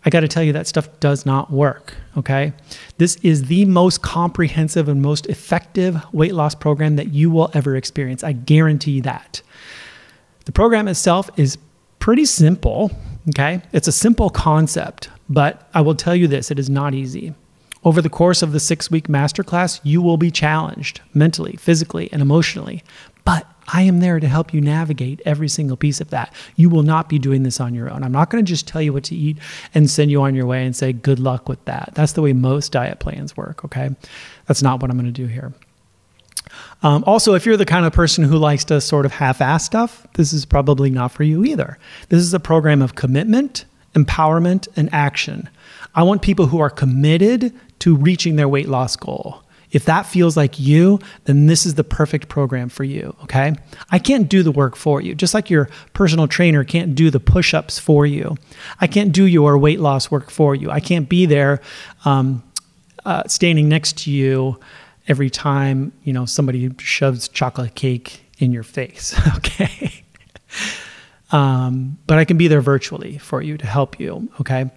I 0.04 0.10
got 0.10 0.20
to 0.20 0.28
tell 0.28 0.42
you, 0.42 0.52
that 0.52 0.68
stuff 0.68 0.88
does 1.00 1.26
not 1.26 1.50
work. 1.50 1.94
Okay. 2.16 2.52
This 2.96 3.16
is 3.16 3.46
the 3.46 3.64
most 3.64 4.02
comprehensive 4.02 4.88
and 4.88 5.02
most 5.02 5.26
effective 5.26 6.00
weight 6.12 6.32
loss 6.32 6.54
program 6.54 6.94
that 6.96 7.12
you 7.12 7.28
will 7.28 7.50
ever 7.54 7.76
experience. 7.76 8.22
I 8.22 8.32
guarantee 8.32 9.00
that. 9.00 9.42
The 10.44 10.52
program 10.52 10.86
itself 10.86 11.28
is 11.36 11.58
pretty 11.98 12.24
simple. 12.24 12.92
Okay. 13.30 13.60
It's 13.72 13.88
a 13.88 13.92
simple 13.92 14.30
concept, 14.30 15.10
but 15.28 15.68
I 15.74 15.80
will 15.80 15.96
tell 15.96 16.14
you 16.14 16.28
this 16.28 16.52
it 16.52 16.58
is 16.60 16.70
not 16.70 16.94
easy. 16.94 17.34
Over 17.86 18.02
the 18.02 18.10
course 18.10 18.42
of 18.42 18.50
the 18.50 18.58
six 18.58 18.90
week 18.90 19.06
masterclass, 19.06 19.78
you 19.84 20.02
will 20.02 20.16
be 20.16 20.32
challenged 20.32 21.02
mentally, 21.14 21.54
physically, 21.54 22.12
and 22.12 22.20
emotionally. 22.20 22.82
But 23.24 23.46
I 23.68 23.82
am 23.82 24.00
there 24.00 24.18
to 24.18 24.26
help 24.26 24.52
you 24.52 24.60
navigate 24.60 25.22
every 25.24 25.48
single 25.48 25.76
piece 25.76 26.00
of 26.00 26.10
that. 26.10 26.34
You 26.56 26.68
will 26.68 26.82
not 26.82 27.08
be 27.08 27.20
doing 27.20 27.44
this 27.44 27.60
on 27.60 27.74
your 27.74 27.88
own. 27.88 28.02
I'm 28.02 28.10
not 28.10 28.28
going 28.28 28.44
to 28.44 28.48
just 28.48 28.66
tell 28.66 28.82
you 28.82 28.92
what 28.92 29.04
to 29.04 29.14
eat 29.14 29.38
and 29.72 29.88
send 29.88 30.10
you 30.10 30.20
on 30.22 30.34
your 30.34 30.46
way 30.46 30.66
and 30.66 30.74
say, 30.74 30.92
good 30.92 31.20
luck 31.20 31.48
with 31.48 31.64
that. 31.66 31.92
That's 31.94 32.14
the 32.14 32.22
way 32.22 32.32
most 32.32 32.72
diet 32.72 32.98
plans 32.98 33.36
work, 33.36 33.64
okay? 33.64 33.90
That's 34.46 34.62
not 34.62 34.82
what 34.82 34.90
I'm 34.90 34.96
going 34.96 35.06
to 35.06 35.12
do 35.12 35.28
here. 35.28 35.52
Um, 36.82 37.04
also, 37.06 37.34
if 37.34 37.46
you're 37.46 37.56
the 37.56 37.64
kind 37.64 37.86
of 37.86 37.92
person 37.92 38.24
who 38.24 38.36
likes 38.36 38.64
to 38.64 38.80
sort 38.80 39.06
of 39.06 39.12
half 39.12 39.40
ass 39.40 39.64
stuff, 39.64 40.08
this 40.14 40.32
is 40.32 40.44
probably 40.44 40.90
not 40.90 41.12
for 41.12 41.22
you 41.22 41.44
either. 41.44 41.78
This 42.08 42.20
is 42.20 42.34
a 42.34 42.40
program 42.40 42.82
of 42.82 42.96
commitment, 42.96 43.64
empowerment, 43.94 44.66
and 44.74 44.92
action. 44.92 45.48
I 45.94 46.02
want 46.02 46.20
people 46.20 46.46
who 46.46 46.58
are 46.58 46.68
committed 46.68 47.54
to 47.80 47.96
reaching 47.96 48.36
their 48.36 48.48
weight 48.48 48.68
loss 48.68 48.96
goal. 48.96 49.42
If 49.72 49.84
that 49.86 50.06
feels 50.06 50.36
like 50.36 50.58
you, 50.58 51.00
then 51.24 51.46
this 51.46 51.66
is 51.66 51.74
the 51.74 51.84
perfect 51.84 52.28
program 52.28 52.68
for 52.68 52.84
you. 52.84 53.14
Okay. 53.24 53.54
I 53.90 53.98
can't 53.98 54.28
do 54.28 54.42
the 54.42 54.52
work 54.52 54.76
for 54.76 55.00
you, 55.00 55.14
just 55.14 55.34
like 55.34 55.50
your 55.50 55.68
personal 55.92 56.28
trainer 56.28 56.64
can't 56.64 56.94
do 56.94 57.10
the 57.10 57.20
push 57.20 57.52
ups 57.52 57.78
for 57.78 58.06
you. 58.06 58.36
I 58.80 58.86
can't 58.86 59.12
do 59.12 59.24
your 59.24 59.58
weight 59.58 59.80
loss 59.80 60.10
work 60.10 60.30
for 60.30 60.54
you. 60.54 60.70
I 60.70 60.80
can't 60.80 61.08
be 61.08 61.26
there 61.26 61.60
um, 62.04 62.42
uh, 63.04 63.24
standing 63.26 63.68
next 63.68 63.98
to 63.98 64.10
you 64.10 64.58
every 65.08 65.30
time 65.30 65.92
you 66.02 66.12
know 66.12 66.24
somebody 66.24 66.70
shoves 66.78 67.28
chocolate 67.28 67.74
cake 67.74 68.24
in 68.38 68.52
your 68.52 68.62
face. 68.62 69.14
Okay. 69.36 70.04
um, 71.32 71.98
but 72.06 72.18
I 72.18 72.24
can 72.24 72.36
be 72.36 72.48
there 72.48 72.60
virtually 72.60 73.18
for 73.18 73.42
you 73.42 73.56
to 73.58 73.66
help 73.66 73.98
you. 73.98 74.28
Okay. 74.40 74.70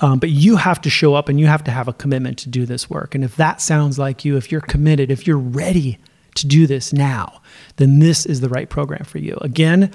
Um, 0.00 0.18
but 0.18 0.30
you 0.30 0.56
have 0.56 0.80
to 0.82 0.90
show 0.90 1.14
up 1.14 1.28
and 1.28 1.38
you 1.38 1.46
have 1.46 1.64
to 1.64 1.70
have 1.70 1.88
a 1.88 1.92
commitment 1.92 2.38
to 2.38 2.48
do 2.48 2.66
this 2.66 2.88
work. 2.88 3.14
And 3.14 3.24
if 3.24 3.36
that 3.36 3.60
sounds 3.60 3.98
like 3.98 4.24
you, 4.24 4.36
if 4.36 4.50
you're 4.50 4.60
committed, 4.60 5.10
if 5.10 5.26
you're 5.26 5.36
ready 5.36 5.98
to 6.36 6.46
do 6.46 6.66
this 6.66 6.92
now, 6.92 7.40
then 7.76 7.98
this 7.98 8.24
is 8.24 8.40
the 8.40 8.48
right 8.48 8.68
program 8.68 9.04
for 9.04 9.18
you. 9.18 9.36
Again, 9.40 9.90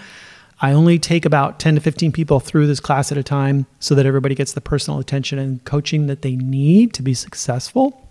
I 0.61 0.71
only 0.71 0.97
take 0.97 1.25
about 1.25 1.59
10 1.59 1.75
to 1.75 1.81
15 1.81 2.11
people 2.11 2.39
through 2.39 2.67
this 2.67 2.79
class 2.79 3.11
at 3.11 3.17
a 3.17 3.23
time 3.23 3.65
so 3.79 3.95
that 3.95 4.05
everybody 4.05 4.35
gets 4.35 4.53
the 4.53 4.61
personal 4.61 4.99
attention 4.99 5.39
and 5.39 5.63
coaching 5.65 6.07
that 6.07 6.21
they 6.21 6.35
need 6.35 6.93
to 6.95 7.03
be 7.03 7.13
successful. 7.13 8.03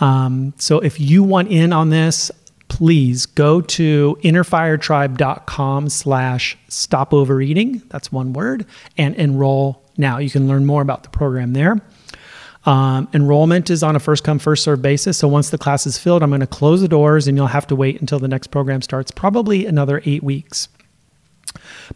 Um, 0.00 0.54
so 0.58 0.80
if 0.80 0.98
you 1.00 1.22
want 1.22 1.48
in 1.48 1.72
on 1.72 1.90
this, 1.90 2.30
please 2.70 3.26
go 3.26 3.60
to 3.60 4.16
innerfiretribe.com 4.22 5.88
slash 5.90 6.56
stop 6.68 7.12
overeating. 7.12 7.82
That's 7.88 8.10
one 8.10 8.32
word 8.32 8.64
and 8.96 9.14
enroll 9.16 9.82
now. 9.98 10.18
You 10.18 10.30
can 10.30 10.48
learn 10.48 10.64
more 10.64 10.80
about 10.80 11.02
the 11.02 11.10
program 11.10 11.52
there. 11.52 11.82
Um, 12.64 13.08
enrollment 13.12 13.70
is 13.70 13.82
on 13.82 13.96
a 13.96 14.00
first 14.00 14.22
come, 14.22 14.38
first 14.38 14.62
serve 14.62 14.80
basis. 14.80 15.18
So 15.18 15.28
once 15.28 15.50
the 15.50 15.58
class 15.58 15.86
is 15.86 15.98
filled, 15.98 16.22
I'm 16.22 16.30
going 16.30 16.40
to 16.40 16.46
close 16.46 16.80
the 16.80 16.88
doors 16.88 17.26
and 17.26 17.36
you'll 17.36 17.48
have 17.48 17.66
to 17.66 17.76
wait 17.76 18.00
until 18.00 18.18
the 18.18 18.28
next 18.28 18.48
program 18.48 18.82
starts, 18.82 19.10
probably 19.10 19.66
another 19.66 20.00
eight 20.04 20.22
weeks. 20.22 20.68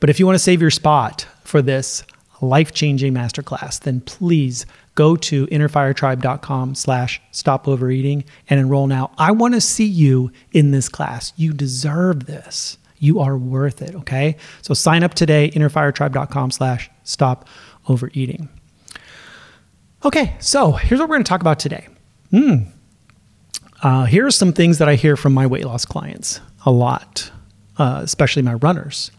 But 0.01 0.11
if 0.11 0.19
you 0.19 0.27
want 0.27 0.37
to 0.37 0.41
save 0.41 0.61
your 0.61 0.71
spot 0.71 1.27
for 1.45 1.63
this 1.63 2.03
life 2.41 2.73
changing 2.73 3.15
masterclass, 3.15 3.81
then 3.81 4.01
please 4.01 4.67
go 4.95 5.17
to 5.17 5.47
innerfiretribe.com 5.49 6.75
slash 6.75 7.21
stop 7.31 7.67
overeating 7.67 8.25
and 8.49 8.61
enroll 8.61 8.87
now. 8.87 9.11
I 9.19 9.33
want 9.33 9.55
to 9.55 9.61
see 9.61 9.87
you 9.87 10.31
in 10.53 10.71
this 10.71 10.89
class. 10.89 11.33
You 11.37 11.53
deserve 11.53 12.27
this. 12.27 12.79
You 12.99 13.21
are 13.21 13.37
worth 13.37 13.83
it. 13.83 13.95
Okay. 13.95 14.37
So 14.63 14.73
sign 14.75 15.03
up 15.03 15.15
today, 15.15 15.51
innerfiretribe.com 15.51 16.51
slash 16.51 16.91
stop 17.03 17.49
overeating. 17.89 18.49
Okay. 20.05 20.37
So 20.39 20.73
here's 20.73 21.01
what 21.01 21.09
we're 21.09 21.17
going 21.17 21.25
to 21.25 21.29
talk 21.29 21.41
about 21.41 21.59
today. 21.59 21.89
Hmm. 22.31 22.57
Uh, 23.83 24.07
here 24.07 24.27
are 24.27 24.31
some 24.31 24.53
things 24.53 24.79
that 24.79 24.89
I 24.89 24.95
hear 24.95 25.17
from 25.17 25.35
my 25.35 25.47
weight 25.47 25.67
loss 25.67 25.85
clients 25.85 26.41
a 26.65 26.71
lot, 26.71 27.31
uh, 27.77 28.01
especially 28.03 28.43
my 28.43 28.55
runners. 28.55 29.11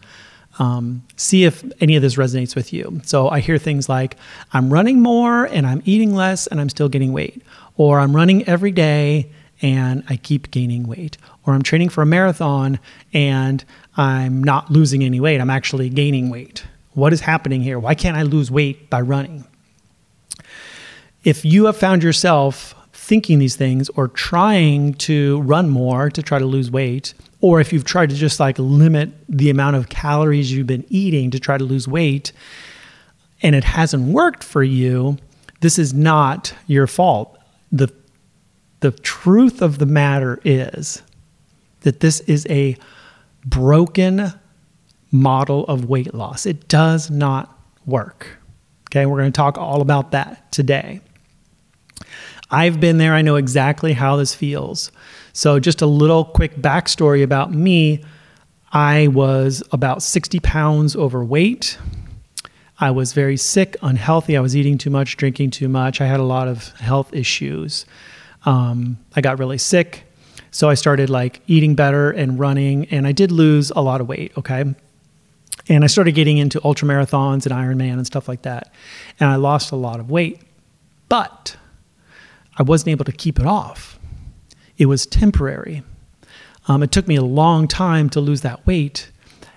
Um, 0.58 1.02
see 1.16 1.44
if 1.44 1.64
any 1.80 1.96
of 1.96 2.02
this 2.02 2.16
resonates 2.16 2.56
with 2.56 2.72
you. 2.72 3.00
So 3.04 3.28
I 3.28 3.40
hear 3.40 3.58
things 3.58 3.88
like, 3.88 4.16
I'm 4.52 4.72
running 4.72 5.02
more 5.02 5.44
and 5.44 5.66
I'm 5.66 5.82
eating 5.84 6.14
less 6.14 6.46
and 6.46 6.60
I'm 6.60 6.68
still 6.68 6.88
getting 6.88 7.12
weight. 7.12 7.42
Or 7.76 8.00
I'm 8.00 8.16
running 8.16 8.46
every 8.48 8.72
day 8.72 9.30
and 9.60 10.02
I 10.08 10.16
keep 10.16 10.50
gaining 10.50 10.86
weight. 10.86 11.18
Or 11.44 11.54
I'm 11.54 11.62
training 11.62 11.90
for 11.90 12.02
a 12.02 12.06
marathon 12.06 12.78
and 13.12 13.64
I'm 13.96 14.42
not 14.42 14.70
losing 14.70 15.04
any 15.04 15.20
weight. 15.20 15.40
I'm 15.40 15.50
actually 15.50 15.90
gaining 15.90 16.30
weight. 16.30 16.64
What 16.92 17.12
is 17.12 17.20
happening 17.20 17.62
here? 17.62 17.78
Why 17.78 17.94
can't 17.94 18.16
I 18.16 18.22
lose 18.22 18.50
weight 18.50 18.88
by 18.88 19.02
running? 19.02 19.44
If 21.22 21.44
you 21.44 21.66
have 21.66 21.76
found 21.76 22.02
yourself 22.02 22.74
thinking 22.92 23.38
these 23.38 23.56
things 23.56 23.88
or 23.90 24.08
trying 24.08 24.94
to 24.94 25.40
run 25.42 25.68
more 25.68 26.08
to 26.10 26.22
try 26.22 26.38
to 26.38 26.46
lose 26.46 26.70
weight, 26.70 27.14
or 27.46 27.60
if 27.60 27.72
you've 27.72 27.84
tried 27.84 28.10
to 28.10 28.16
just 28.16 28.40
like 28.40 28.58
limit 28.58 29.08
the 29.28 29.50
amount 29.50 29.76
of 29.76 29.88
calories 29.88 30.50
you've 30.50 30.66
been 30.66 30.84
eating 30.88 31.30
to 31.30 31.38
try 31.38 31.56
to 31.56 31.62
lose 31.62 31.86
weight 31.86 32.32
and 33.40 33.54
it 33.54 33.62
hasn't 33.62 34.02
worked 34.12 34.42
for 34.42 34.64
you, 34.64 35.16
this 35.60 35.78
is 35.78 35.94
not 35.94 36.52
your 36.66 36.88
fault. 36.88 37.38
The 37.70 37.88
the 38.80 38.90
truth 38.90 39.62
of 39.62 39.78
the 39.78 39.86
matter 39.86 40.40
is 40.44 41.02
that 41.82 42.00
this 42.00 42.18
is 42.22 42.48
a 42.50 42.76
broken 43.44 44.32
model 45.12 45.64
of 45.66 45.84
weight 45.84 46.14
loss. 46.14 46.46
It 46.46 46.66
does 46.66 47.12
not 47.12 47.56
work. 47.86 48.38
Okay, 48.90 49.06
we're 49.06 49.18
going 49.18 49.30
to 49.30 49.36
talk 49.36 49.56
all 49.56 49.82
about 49.82 50.10
that 50.10 50.50
today. 50.50 51.00
I've 52.50 52.80
been 52.80 52.98
there. 52.98 53.14
I 53.14 53.22
know 53.22 53.36
exactly 53.36 53.92
how 53.92 54.16
this 54.16 54.34
feels. 54.34 54.90
So, 55.36 55.60
just 55.60 55.82
a 55.82 55.86
little 55.86 56.24
quick 56.24 56.56
backstory 56.56 57.22
about 57.22 57.52
me 57.52 58.02
I 58.72 59.08
was 59.08 59.62
about 59.70 60.02
60 60.02 60.40
pounds 60.40 60.96
overweight. 60.96 61.76
I 62.80 62.90
was 62.90 63.12
very 63.12 63.36
sick, 63.36 63.76
unhealthy. 63.82 64.34
I 64.34 64.40
was 64.40 64.56
eating 64.56 64.78
too 64.78 64.88
much, 64.88 65.18
drinking 65.18 65.50
too 65.50 65.68
much. 65.68 66.00
I 66.00 66.06
had 66.06 66.20
a 66.20 66.24
lot 66.24 66.48
of 66.48 66.68
health 66.78 67.12
issues. 67.12 67.84
Um, 68.46 68.96
I 69.14 69.20
got 69.20 69.38
really 69.38 69.58
sick. 69.58 70.04
So 70.52 70.70
I 70.70 70.74
started 70.74 71.10
like 71.10 71.42
eating 71.46 71.74
better 71.74 72.10
and 72.10 72.38
running, 72.38 72.86
and 72.86 73.06
I 73.06 73.12
did 73.12 73.30
lose 73.30 73.70
a 73.76 73.82
lot 73.82 74.00
of 74.00 74.08
weight. 74.08 74.32
Okay. 74.38 74.64
And 75.68 75.84
I 75.84 75.86
started 75.86 76.12
getting 76.12 76.38
into 76.38 76.62
ultra 76.64 76.88
marathons 76.88 77.44
and 77.44 77.54
Ironman 77.54 77.92
and 77.92 78.06
stuff 78.06 78.26
like 78.26 78.40
that. 78.42 78.72
And 79.20 79.28
I 79.28 79.36
lost 79.36 79.70
a 79.70 79.76
lot 79.76 80.00
of 80.00 80.10
weight. 80.10 80.40
But 81.10 81.58
I 82.56 82.62
wasn't 82.62 82.88
able 82.88 83.04
to 83.04 83.12
keep 83.12 83.38
it 83.38 83.44
off. 83.44 83.95
It 84.78 84.86
was 84.86 85.06
temporary. 85.06 85.82
Um, 86.68 86.82
it 86.82 86.92
took 86.92 87.06
me 87.06 87.16
a 87.16 87.22
long 87.22 87.68
time 87.68 88.10
to 88.10 88.20
lose 88.20 88.42
that 88.42 88.66
weight. 88.66 89.10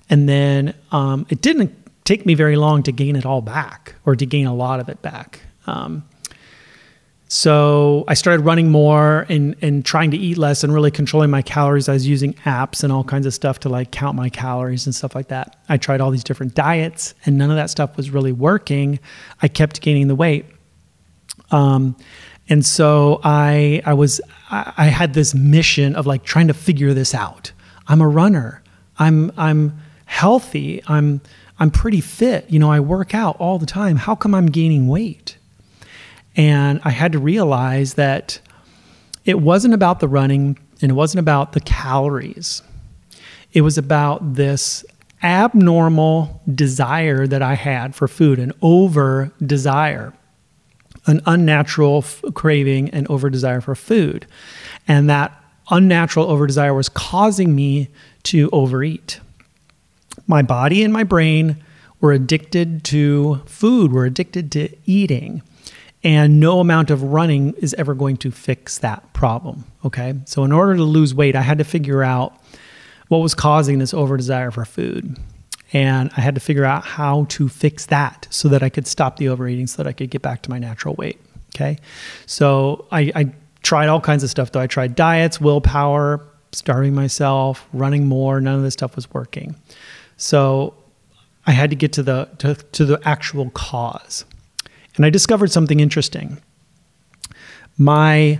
And 0.10 0.28
then 0.28 0.74
um, 0.92 1.26
it 1.30 1.42
didn't 1.42 1.76
take 2.04 2.26
me 2.26 2.34
very 2.34 2.56
long 2.56 2.84
to 2.84 2.92
gain 2.92 3.16
it 3.16 3.26
all 3.26 3.42
back 3.42 3.96
or 4.06 4.16
to 4.16 4.26
gain 4.26 4.48
a 4.48 4.54
lot 4.54 4.80
of 4.80 4.90
it 4.90 5.02
back. 5.02 5.42
Um, 5.68 6.04
so 7.32 8.06
I 8.08 8.16
started 8.16 8.44
running 8.44 8.72
more 8.72 9.28
and, 9.30 9.56
and 9.62 9.86
trying 9.86 10.10
to 10.12 10.18
eat 10.18 10.40
less 10.40 10.64
and 10.64 10.74
really 10.74 10.90
controlling 10.90 11.30
my 11.30 11.44
calories. 11.44 11.88
I 11.88 11.94
was 11.94 12.08
using 12.08 12.34
apps 12.46 12.84
and 12.84 12.92
all 12.92 13.04
kinds 13.04 13.28
of 13.28 13.36
stuff 13.36 13.60
to 13.60 13.70
like 13.70 13.92
count 13.92 14.16
my 14.16 14.30
calories 14.30 14.88
and 14.88 14.96
stuff 14.96 15.14
like 15.14 15.28
that. 15.28 15.62
I 15.70 15.78
tried 15.78 16.02
all 16.02 16.10
these 16.10 16.24
different 16.24 16.56
diets 16.56 17.14
and 17.28 17.38
none 17.38 17.52
of 17.52 17.56
that 17.56 17.70
stuff 17.70 17.96
was 17.98 18.10
really 18.10 18.32
working. 18.32 19.00
I 19.44 19.48
kept 19.48 19.80
gaining 19.82 20.08
the 20.08 20.16
weight. 20.16 20.48
Um, 21.52 21.96
and 22.50 22.66
so 22.66 23.22
I 23.24 23.82
I 23.86 23.94
was 23.94 24.20
I 24.50 24.86
had 24.86 25.14
this 25.14 25.36
mission 25.36 25.96
of 25.96 26.08
like 26.08 26.24
trying 26.24 26.48
to 26.48 26.54
figure 26.54 26.94
this 26.94 27.14
out. 27.14 27.52
I'm 27.88 28.02
a 28.02 28.08
runner. 28.08 28.64
I'm 28.98 29.32
I'm 29.38 29.80
healthy. 30.06 30.82
I'm 30.88 31.22
I'm 31.60 31.70
pretty 31.70 32.02
fit. 32.02 32.50
You 32.50 32.58
know, 32.58 32.72
I 32.72 32.80
work 32.80 33.14
out 33.14 33.38
all 33.38 33.60
the 33.60 33.68
time. 33.68 33.98
How 33.98 34.16
come 34.16 34.34
I'm 34.34 34.48
gaining 34.48 34.88
weight? 34.88 35.38
And 36.36 36.82
I 36.84 36.90
had 36.90 37.12
to 37.12 37.20
realize 37.20 37.94
that 37.96 38.40
it 39.26 39.40
wasn't 39.40 39.74
about 39.74 40.00
the 40.00 40.08
running 40.08 40.58
and 40.82 40.92
it 40.92 40.96
wasn't 40.96 41.20
about 41.20 41.54
the 41.54 41.60
calories. 41.60 42.64
It 43.52 43.62
was 43.62 43.78
about 43.78 44.36
this 44.36 44.86
abnormal 45.22 46.42
desire 46.56 47.28
that 47.28 47.42
I 47.42 47.56
had 47.56 47.94
for 47.94 48.08
food, 48.08 48.40
an 48.40 48.54
over 48.62 49.32
desire 49.46 50.14
an 51.06 51.22
unnatural 51.26 52.00
f- 52.00 52.24
craving 52.34 52.90
and 52.90 53.08
over 53.08 53.30
desire 53.30 53.62
for 53.62 53.76
food. 53.76 54.26
And 54.88 55.10
that 55.10 55.32
unnatural 55.70 56.30
over 56.30 56.48
desire 56.48 56.74
was 56.74 56.90
causing 56.90 57.56
me 57.56 57.90
to 58.24 58.50
overeat. 58.52 59.20
My 60.28 60.42
body 60.42 60.84
and 60.84 60.92
my 60.92 61.04
brain 61.04 61.58
were 62.02 62.12
addicted 62.12 62.84
to 62.86 63.42
food, 63.46 63.92
were 63.92 64.06
addicted 64.06 64.52
to 64.54 64.70
eating. 64.86 65.42
And 66.04 66.40
no 66.40 66.60
amount 66.60 66.92
of 66.92 67.04
running 67.04 67.54
is 67.56 67.74
ever 67.74 67.94
going 67.94 68.18
to 68.18 68.32
fix 68.32 68.78
that 68.78 69.12
problem. 69.14 69.66
Okay. 69.84 70.14
So, 70.26 70.46
in 70.46 70.54
order 70.54 70.78
to 70.78 70.84
lose 70.84 71.14
weight, 71.14 71.36
I 71.36 71.42
had 71.42 71.58
to 71.58 71.66
figure 71.66 72.04
out 72.04 72.34
what 73.10 73.18
was 73.18 73.36
causing 73.36 73.80
this 73.80 73.94
over 73.94 74.16
desire 74.16 74.50
for 74.50 74.64
food. 74.64 75.18
And 75.72 76.12
I 76.18 76.22
had 76.22 76.36
to 76.36 76.42
figure 76.42 76.66
out 76.66 76.84
how 76.84 77.26
to 77.30 77.48
fix 77.48 77.86
that 77.88 78.28
so 78.30 78.48
that 78.50 78.64
I 78.64 78.70
could 78.70 78.88
stop 78.88 79.18
the 79.18 79.30
overeating 79.30 79.68
so 79.68 79.84
that 79.84 79.90
I 79.90 79.94
could 79.94 80.10
get 80.10 80.22
back 80.22 80.42
to 80.44 80.50
my 80.50 80.58
natural 80.58 80.96
weight. 80.96 81.22
Okay. 81.56 81.78
So 82.26 82.88
I, 82.92 83.12
I 83.16 83.34
tried 83.62 83.88
all 83.88 84.02
kinds 84.02 84.24
of 84.24 84.30
stuff 84.30 84.52
though. 84.52 84.60
I 84.60 84.68
tried 84.68 84.96
diets, 84.96 85.40
willpower, 85.40 86.26
starving 86.52 86.96
myself, 86.96 87.68
running 87.74 88.08
more. 88.08 88.42
None 88.42 88.56
of 88.56 88.64
this 88.64 88.74
stuff 88.74 88.96
was 88.96 89.12
working. 89.14 89.56
So 90.18 90.74
I 91.46 91.52
had 91.52 91.70
to 91.70 91.76
get 91.76 91.94
to 91.94 92.04
the 92.04 92.30
to, 92.40 92.56
to 92.56 92.86
the 92.86 93.00
actual 93.06 93.50
cause. 93.52 94.26
And 94.96 95.06
I 95.06 95.10
discovered 95.10 95.52
something 95.52 95.80
interesting. 95.80 96.42
My 97.78 98.40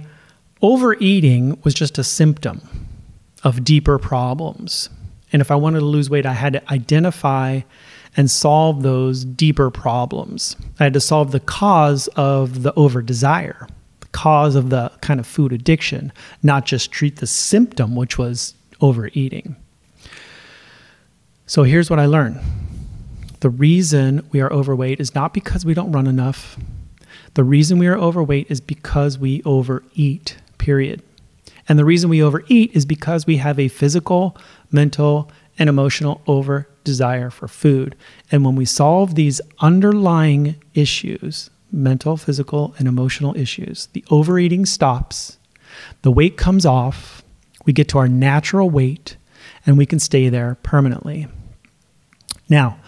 overeating 0.62 1.60
was 1.64 1.74
just 1.74 1.98
a 1.98 2.04
symptom 2.04 2.62
of 3.44 3.64
deeper 3.64 3.98
problems. 3.98 4.90
And 5.32 5.42
if 5.42 5.52
I 5.52 5.56
wanted 5.56 5.80
to 5.80 5.86
lose 5.86 6.10
weight, 6.10 6.26
I 6.26 6.34
had 6.34 6.54
to 6.54 6.72
identify 6.72 7.62
and 8.18 8.30
solve 8.30 8.82
those 8.82 9.24
deeper 9.24 9.70
problems. 9.70 10.56
I 10.80 10.86
had 10.86 10.94
to 10.94 11.00
solve 11.00 11.32
the 11.32 11.40
cause 11.40 12.08
of 12.16 12.64
the 12.64 12.74
over 12.74 13.02
desire, 13.02 13.68
the 14.00 14.08
cause 14.08 14.56
of 14.56 14.70
the 14.70 14.92
kind 15.02 15.20
of 15.20 15.28
food 15.28 15.54
addiction, 15.54 16.12
not 16.42 16.66
just 16.66 16.92
treat 16.92 17.18
the 17.18 17.28
symptom, 17.28 17.96
which 17.96 18.18
was 18.18 18.56
overeating. 18.82 19.56
So 21.46 21.64
here's 21.64 21.90
what 21.90 22.00
I 22.00 22.06
learned 22.06 22.40
the 23.40 23.50
reason 23.50 24.28
we 24.32 24.42
are 24.42 24.52
overweight 24.52 25.00
is 25.00 25.16
not 25.16 25.34
because 25.34 25.66
we 25.66 25.74
don't 25.74 25.92
run 25.92 26.08
enough. 26.08 26.58
The 27.36 27.44
reason 27.44 27.80
we 27.80 27.88
are 27.88 27.98
overweight 27.98 28.52
is 28.52 28.60
because 28.60 29.18
we 29.18 29.42
overeat, 29.44 30.38
period. 30.58 31.02
And 31.70 31.78
the 31.78 31.86
reason 31.86 32.10
we 32.10 32.22
overeat 32.22 32.72
is 32.76 32.86
because 32.86 33.28
we 33.28 33.38
have 33.38 33.60
a 33.60 33.68
physical, 33.68 34.36
mental, 34.72 35.32
and 35.58 35.70
emotional 35.70 36.22
over 36.26 36.68
desire 36.84 37.30
for 37.30 37.48
food. 37.48 37.96
And 38.32 38.46
when 38.46 38.56
we 38.56 38.66
solve 38.66 39.16
these 39.16 39.42
underlying 39.60 40.56
issues, 40.74 41.50
mental, 41.72 42.18
physical, 42.18 42.74
and 42.80 42.88
emotional 42.88 43.36
issues, 43.38 43.88
the 43.94 44.04
overeating 44.10 44.66
stops, 44.66 45.38
the 46.02 46.12
weight 46.12 46.38
comes 46.38 46.66
off, 46.66 47.24
we 47.66 47.74
get 47.74 47.90
to 47.90 47.98
our 47.98 48.08
natural 48.08 48.70
weight, 48.70 49.18
and 49.66 49.78
we 49.78 49.86
can 49.86 50.00
stay 50.00 50.30
there 50.30 50.58
permanently. 50.64 51.28
Now, 52.48 52.80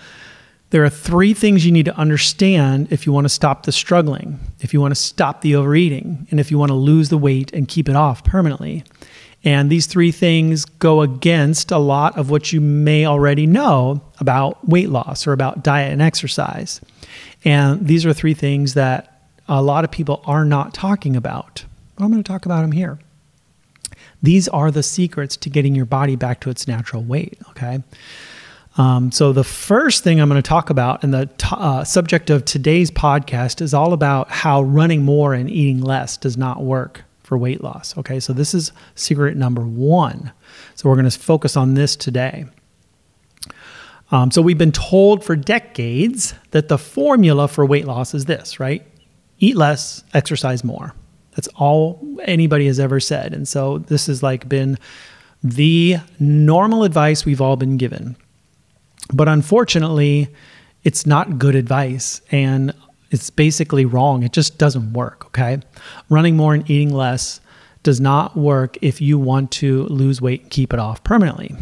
there 0.72 0.84
are 0.86 0.90
three 0.90 1.34
things 1.34 1.66
you 1.66 1.72
need 1.72 1.86
to 1.86 1.96
understand 1.98 2.88
if 2.92 3.06
you 3.06 3.12
want 3.12 3.26
to 3.26 3.30
stop 3.30 3.66
the 3.66 3.74
struggling, 3.74 4.40
if 4.62 4.74
you 4.74 4.80
want 4.80 4.92
to 4.92 5.00
stop 5.00 5.42
the 5.42 5.56
overeating, 5.56 6.28
and 6.32 6.40
if 6.40 6.50
you 6.50 6.58
want 6.58 6.70
to 6.70 6.76
lose 6.76 7.10
the 7.10 7.18
weight 7.18 7.52
and 7.54 7.68
keep 7.68 7.90
it 7.90 7.96
off 7.96 8.24
permanently. 8.24 8.84
And 9.44 9.70
these 9.70 9.88
three 9.88 10.12
things 10.12 10.66
go 10.66 11.02
against 11.02 11.72
a 11.72 11.80
lot 11.80 12.18
of 12.18 12.30
what 12.30 12.54
you 12.54 12.62
may 12.62 13.06
already 13.06 13.48
know 13.48 14.02
about 14.20 14.68
weight 14.68 14.90
loss 14.90 15.26
or 15.26 15.34
about 15.34 15.64
diet 15.64 15.92
and 15.92 16.02
exercise. 16.02 16.80
And 17.44 17.88
these 17.88 18.06
are 18.06 18.14
three 18.14 18.36
things 18.36 18.76
that 18.76 19.24
a 19.48 19.62
lot 19.62 19.84
of 19.84 19.90
people 19.92 20.22
are 20.26 20.46
not 20.46 20.74
talking 20.74 21.16
about. 21.16 21.66
But 21.96 22.04
I'm 22.04 22.12
going 22.12 22.24
to 22.24 22.28
talk 22.28 22.46
about 22.46 22.62
them 22.62 22.72
here. 22.72 23.00
These 24.22 24.48
are 24.50 24.70
the 24.70 24.84
secrets 24.84 25.36
to 25.38 25.50
getting 25.50 25.74
your 25.74 25.86
body 25.86 26.16
back 26.16 26.42
to 26.42 26.52
its 26.52 26.68
natural 26.68 27.02
weight, 27.02 27.40
okay? 27.50 27.82
Um, 28.78 29.12
so, 29.12 29.34
the 29.34 29.44
first 29.44 30.04
thing 30.04 30.22
I'm 30.22 30.30
going 30.30 30.42
to 30.42 30.48
talk 30.48 30.70
about, 30.70 31.04
and 31.04 31.14
the 31.14 31.26
t- 31.26 31.48
uh, 31.52 31.84
subject 31.84 32.30
of 32.30 32.46
today's 32.46 32.90
podcast, 32.90 33.62
is 33.62 33.74
all 33.74 33.92
about 33.92 34.30
how 34.30 34.62
running 34.62 35.04
more 35.04 35.34
and 35.34 35.50
eating 35.50 35.82
less 35.82 36.16
does 36.16 36.38
not 36.38 36.64
work 36.64 37.04
for 37.32 37.38
weight 37.38 37.64
loss. 37.64 37.98
Okay, 37.98 38.20
so 38.20 38.34
this 38.34 38.54
is 38.54 38.74
secret 38.96 39.38
number 39.38 39.62
one. 39.62 40.34
So, 40.76 40.90
we're 40.90 40.96
going 40.96 41.10
to 41.10 41.18
focus 41.18 41.56
on 41.56 41.76
this 41.76 41.96
today. 41.96 42.44
Um, 44.12 44.32
so, 44.32 44.42
we've 44.42 44.58
been 44.58 44.74
told 44.74 45.24
for 45.24 45.38
decades 45.38 46.34
that 46.50 46.68
the 46.68 46.78
formula 46.78 47.48
for 47.48 47.66
weight 47.66 47.86
loss 47.86 48.14
is 48.14 48.26
this, 48.26 48.60
right? 48.60 48.86
Eat 49.40 49.56
less, 49.56 50.04
exercise 50.14 50.66
more. 50.66 50.94
That's 51.38 51.48
all 51.56 52.06
anybody 52.26 52.66
has 52.66 52.82
ever 52.82 53.00
said. 53.00 53.34
And 53.34 53.48
so, 53.48 53.78
this 53.78 54.08
has 54.08 54.22
like 54.22 54.50
been 54.50 54.78
the 55.42 56.00
normal 56.20 56.84
advice 56.84 57.24
we've 57.24 57.40
all 57.40 57.56
been 57.56 57.78
given 57.78 58.18
but 59.14 59.28
unfortunately, 59.28 60.30
it's 60.84 61.06
not 61.06 61.38
good 61.38 61.56
advice 61.56 62.22
and 62.32 62.74
it's 63.12 63.30
basically 63.30 63.86
wrong. 63.86 64.24
It 64.24 64.32
just 64.32 64.58
doesn't 64.58 64.94
work, 64.94 65.26
okay? 65.28 65.60
Running 66.10 66.36
more 66.36 66.54
and 66.54 66.68
eating 66.70 66.94
less 66.94 67.42
does 67.84 68.00
not 68.00 68.38
work 68.38 68.78
if 68.82 69.02
you 69.02 69.20
want 69.20 69.52
to 69.52 69.84
lose 69.86 70.22
weight 70.22 70.44
and 70.44 70.50
keep 70.50 70.74
it 70.74 70.80
off 70.80 71.04
permanently. 71.04 71.56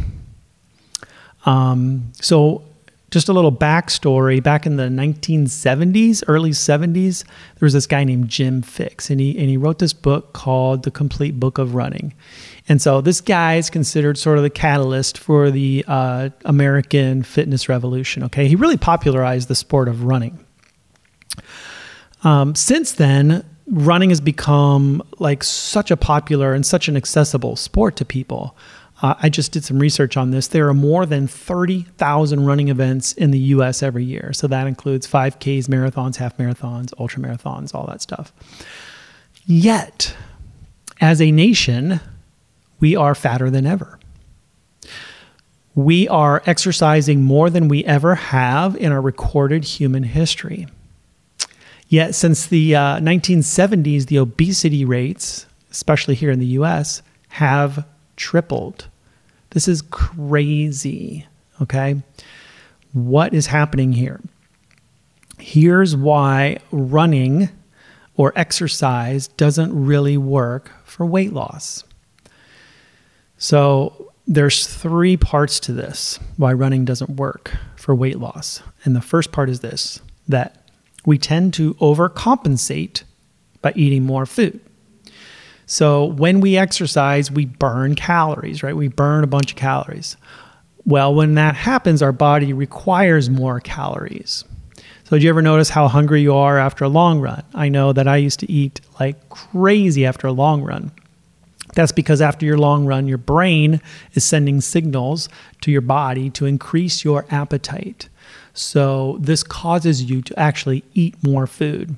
Um, 1.45 2.11
so, 2.13 2.63
just 3.09 3.27
a 3.27 3.33
little 3.33 3.51
backstory 3.51 4.43
back 4.43 4.67
in 4.67 4.75
the 4.75 4.83
1970s, 4.83 6.23
early 6.27 6.51
70s, 6.51 7.23
there 7.23 7.65
was 7.65 7.73
this 7.73 7.87
guy 7.87 8.03
named 8.03 8.27
Jim 8.29 8.61
Fixx, 8.61 9.09
and 9.09 9.19
he, 9.19 9.35
and 9.35 9.49
he 9.49 9.57
wrote 9.57 9.79
this 9.79 9.93
book 9.93 10.33
called 10.33 10.83
The 10.83 10.91
Complete 10.91 11.39
Book 11.39 11.57
of 11.57 11.73
Running. 11.73 12.13
And 12.67 12.79
so 12.79 13.01
this 13.01 13.19
guy 13.19 13.55
is 13.55 13.71
considered 13.71 14.19
sort 14.19 14.37
of 14.37 14.43
the 14.43 14.51
catalyst 14.51 15.17
for 15.17 15.49
the 15.49 15.83
uh, 15.87 16.29
American 16.45 17.23
fitness 17.23 17.67
revolution. 17.67 18.23
Okay, 18.25 18.47
he 18.47 18.55
really 18.55 18.77
popularized 18.77 19.47
the 19.47 19.55
sport 19.55 19.87
of 19.87 20.03
running. 20.03 20.45
Um, 22.23 22.55
since 22.55 22.91
then, 22.91 23.45
running 23.67 24.09
has 24.09 24.21
become 24.21 25.01
like 25.19 25.43
such 25.43 25.91
a 25.91 25.97
popular 25.97 26.53
and 26.53 26.65
such 26.65 26.87
an 26.87 26.97
accessible 26.97 27.55
sport 27.55 27.95
to 27.97 28.05
people. 28.05 28.55
Uh, 29.01 29.15
I 29.21 29.29
just 29.29 29.53
did 29.53 29.63
some 29.63 29.79
research 29.79 30.17
on 30.17 30.31
this. 30.31 30.47
There 30.47 30.67
are 30.67 30.73
more 30.73 31.05
than 31.05 31.27
30,000 31.27 32.45
running 32.45 32.67
events 32.67 33.13
in 33.13 33.31
the 33.31 33.39
US 33.39 33.81
every 33.81 34.03
year. 34.03 34.33
So 34.33 34.47
that 34.47 34.67
includes 34.67 35.07
5Ks, 35.07 35.67
marathons, 35.67 36.17
half 36.17 36.37
marathons, 36.37 36.93
ultra 36.99 37.21
marathons, 37.21 37.73
all 37.73 37.87
that 37.87 38.01
stuff. 38.01 38.33
Yet, 39.45 40.15
as 40.99 41.21
a 41.21 41.31
nation, 41.31 42.01
we 42.79 42.95
are 42.95 43.15
fatter 43.15 43.49
than 43.49 43.65
ever. 43.65 43.99
We 45.75 46.09
are 46.09 46.43
exercising 46.45 47.23
more 47.23 47.49
than 47.49 47.69
we 47.69 47.85
ever 47.85 48.15
have 48.15 48.75
in 48.75 48.91
our 48.91 49.01
recorded 49.01 49.63
human 49.63 50.03
history. 50.03 50.67
Yet, 51.89 52.13
since 52.13 52.45
the 52.45 52.75
uh, 52.75 52.99
1970s, 52.99 54.05
the 54.05 54.19
obesity 54.19 54.85
rates, 54.85 55.47
especially 55.71 56.15
here 56.15 56.31
in 56.31 56.39
the 56.39 56.45
US, 56.45 57.01
have 57.29 57.85
tripled. 58.15 58.87
This 59.49 59.67
is 59.67 59.81
crazy. 59.81 61.25
Okay. 61.61 62.01
What 62.93 63.33
is 63.33 63.47
happening 63.47 63.93
here? 63.93 64.21
Here's 65.39 65.95
why 65.95 66.59
running 66.71 67.49
or 68.15 68.33
exercise 68.35 69.27
doesn't 69.29 69.73
really 69.73 70.17
work 70.17 70.71
for 70.83 71.05
weight 71.05 71.33
loss. 71.33 71.83
So 73.37 74.11
there's 74.27 74.67
three 74.67 75.17
parts 75.17 75.59
to 75.61 75.73
this 75.73 76.19
why 76.37 76.53
running 76.53 76.85
doesn't 76.85 77.11
work 77.11 77.55
for 77.75 77.95
weight 77.95 78.19
loss. 78.19 78.61
And 78.83 78.95
the 78.95 79.01
first 79.01 79.31
part 79.31 79.49
is 79.49 79.61
this 79.61 80.01
that 80.27 80.58
we 81.05 81.17
tend 81.17 81.53
to 81.55 81.73
overcompensate 81.75 83.03
by 83.61 83.73
eating 83.75 84.03
more 84.03 84.25
food. 84.25 84.59
So 85.65 86.05
when 86.05 86.41
we 86.41 86.57
exercise, 86.57 87.29
we 87.29 87.45
burn 87.45 87.95
calories, 87.95 88.63
right? 88.63 88.75
We 88.75 88.87
burn 88.87 89.23
a 89.23 89.27
bunch 89.27 89.51
of 89.51 89.57
calories. 89.57 90.17
Well, 90.85 91.13
when 91.13 91.35
that 91.35 91.55
happens, 91.55 92.01
our 92.01 92.11
body 92.11 92.53
requires 92.53 93.29
more 93.29 93.59
calories. 93.59 94.43
So, 95.03 95.15
did 95.15 95.23
you 95.23 95.29
ever 95.29 95.41
notice 95.41 95.69
how 95.69 95.87
hungry 95.87 96.21
you 96.21 96.33
are 96.33 96.57
after 96.57 96.85
a 96.85 96.89
long 96.89 97.19
run? 97.19 97.43
I 97.53 97.69
know 97.69 97.93
that 97.93 98.07
I 98.07 98.17
used 98.17 98.39
to 98.41 98.51
eat 98.51 98.79
like 98.99 99.29
crazy 99.29 100.05
after 100.05 100.27
a 100.27 100.31
long 100.31 100.61
run. 100.61 100.91
That's 101.75 101.91
because 101.91 102.21
after 102.21 102.45
your 102.45 102.57
long 102.57 102.85
run, 102.85 103.07
your 103.07 103.17
brain 103.17 103.81
is 104.13 104.23
sending 104.23 104.61
signals 104.61 105.29
to 105.61 105.71
your 105.71 105.81
body 105.81 106.29
to 106.31 106.45
increase 106.45 107.03
your 107.03 107.25
appetite. 107.29 108.09
So, 108.59 109.17
this 109.21 109.41
causes 109.41 110.03
you 110.03 110.21
to 110.21 110.37
actually 110.37 110.83
eat 110.93 111.15
more 111.23 111.47
food. 111.47 111.95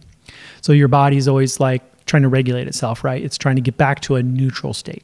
So, 0.61 0.73
your 0.73 0.87
body 0.87 1.17
is 1.17 1.27
always 1.27 1.59
like 1.59 2.05
trying 2.05 2.21
to 2.21 2.29
regulate 2.29 2.67
itself, 2.67 3.03
right? 3.03 3.23
It's 3.23 3.37
trying 3.37 3.55
to 3.55 3.61
get 3.61 3.77
back 3.77 4.01
to 4.01 4.15
a 4.15 4.23
neutral 4.23 4.73
state. 4.73 5.03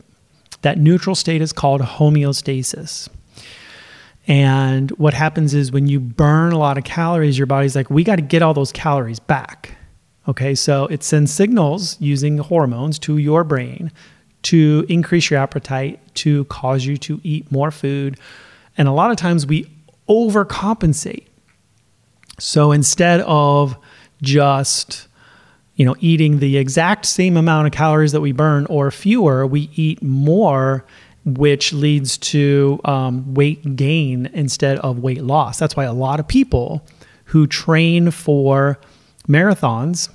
That 0.61 0.77
neutral 0.77 1.15
state 1.15 1.41
is 1.41 1.51
called 1.51 1.81
homeostasis. 1.81 3.09
And 4.27 4.91
what 4.91 5.13
happens 5.13 5.53
is 5.53 5.71
when 5.71 5.87
you 5.87 5.99
burn 5.99 6.51
a 6.51 6.59
lot 6.59 6.77
of 6.77 6.83
calories, 6.83 7.37
your 7.37 7.47
body's 7.47 7.75
like, 7.75 7.89
we 7.89 8.03
got 8.03 8.17
to 8.17 8.21
get 8.21 8.41
all 8.41 8.53
those 8.53 8.71
calories 8.71 9.19
back. 9.19 9.77
Okay, 10.27 10.53
so 10.53 10.85
it 10.87 11.01
sends 11.03 11.31
signals 11.31 11.99
using 12.01 12.37
hormones 12.37 12.99
to 12.99 13.17
your 13.17 13.43
brain 13.45 13.91
to 14.43 14.85
increase 14.89 15.31
your 15.31 15.39
appetite, 15.39 15.99
to 16.15 16.43
cause 16.45 16.85
you 16.85 16.97
to 16.97 17.21
eat 17.23 17.49
more 17.51 17.71
food. 17.71 18.19
And 18.77 18.87
a 18.87 18.91
lot 18.91 19.09
of 19.11 19.17
times 19.17 19.47
we 19.47 19.65
overcompensate. 20.09 21.26
So 22.39 22.71
instead 22.71 23.21
of 23.21 23.77
just 24.21 25.07
you 25.75 25.85
know 25.85 25.95
eating 25.99 26.39
the 26.39 26.57
exact 26.57 27.05
same 27.05 27.37
amount 27.37 27.67
of 27.67 27.73
calories 27.73 28.11
that 28.11 28.21
we 28.21 28.31
burn 28.31 28.65
or 28.67 28.91
fewer, 28.91 29.45
we 29.45 29.69
eat 29.75 30.01
more, 30.01 30.85
which 31.25 31.73
leads 31.73 32.17
to 32.17 32.79
um, 32.85 33.33
weight 33.33 33.75
gain 33.75 34.29
instead 34.33 34.77
of 34.79 34.99
weight 34.99 35.23
loss. 35.23 35.59
That's 35.59 35.75
why 35.75 35.85
a 35.85 35.93
lot 35.93 36.19
of 36.19 36.27
people 36.27 36.85
who 37.25 37.47
train 37.47 38.11
for 38.11 38.79
marathons 39.27 40.09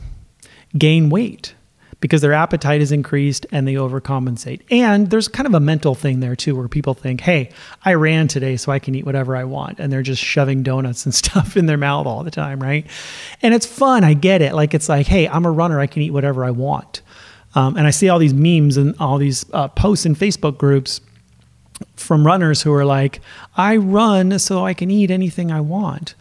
gain 0.77 1.11
weight 1.11 1.55
because 2.03 2.21
their 2.21 2.33
appetite 2.33 2.81
is 2.81 2.91
increased 2.91 3.47
and 3.53 3.67
they 3.67 3.75
overcompensate. 3.75 4.61
And 4.71 5.09
there's 5.09 5.29
kind 5.29 5.47
of 5.47 5.55
a 5.55 5.61
mental 5.61 5.95
thing 5.95 6.19
there 6.19 6.35
too, 6.35 6.57
where 6.57 6.67
people 6.67 6.95
think, 6.95 7.21
hey, 7.21 7.51
I 7.85 7.95
ran 7.95 8.27
today, 8.27 8.57
so 8.57 8.73
I 8.73 8.81
can 8.81 8.97
eat 8.97 9.07
whatever 9.07 9.37
I 9.37 9.45
want. 9.45 9.79
And 9.79 9.91
they're 9.91 10.03
just 10.03 10.21
shoving 10.21 10.65
donuts 10.65 11.07
and 11.07 11.15
stuff 11.23 11.57
in 11.57 11.67
their 11.67 11.79
mouth 11.79 12.07
all 12.07 12.25
the 12.25 12.31
time, 12.31 12.61
right? 12.61 12.87
And 13.41 13.55
it's 13.55 13.65
fun. 13.65 14.03
I 14.03 14.15
get 14.15 14.43
it. 14.43 14.53
Like, 14.53 14.75
it's 14.75 14.89
like, 14.89 15.07
hey, 15.07 15.29
I'm 15.29 15.47
a 15.47 15.51
runner, 15.51 15.81
I 15.81 15.87
can 15.87 16.03
eat 16.03 16.11
whatever 16.11 16.45
I 16.45 16.51
want. 16.51 17.01
Um, 17.55 17.77
and 17.77 17.87
I 17.87 17.91
see 17.91 18.09
all 18.09 18.19
these 18.19 18.35
memes 18.35 18.77
and 18.77 18.97
all 18.99 19.19
these 19.19 19.47
uh, 19.53 19.69
posts 19.69 20.05
in 20.05 20.17
Facebook 20.17 20.59
groups 20.59 21.01
from 21.95 22.27
runners 22.27 22.63
who 22.63 22.73
are 22.73 22.85
like, 22.85 23.21
I 23.57 23.77
run 23.77 24.39
so 24.41 24.67
I 24.67 24.75
can 24.75 24.91
eat 24.91 25.11
anything 25.11 25.53
I 25.53 25.61
want. 25.61 26.15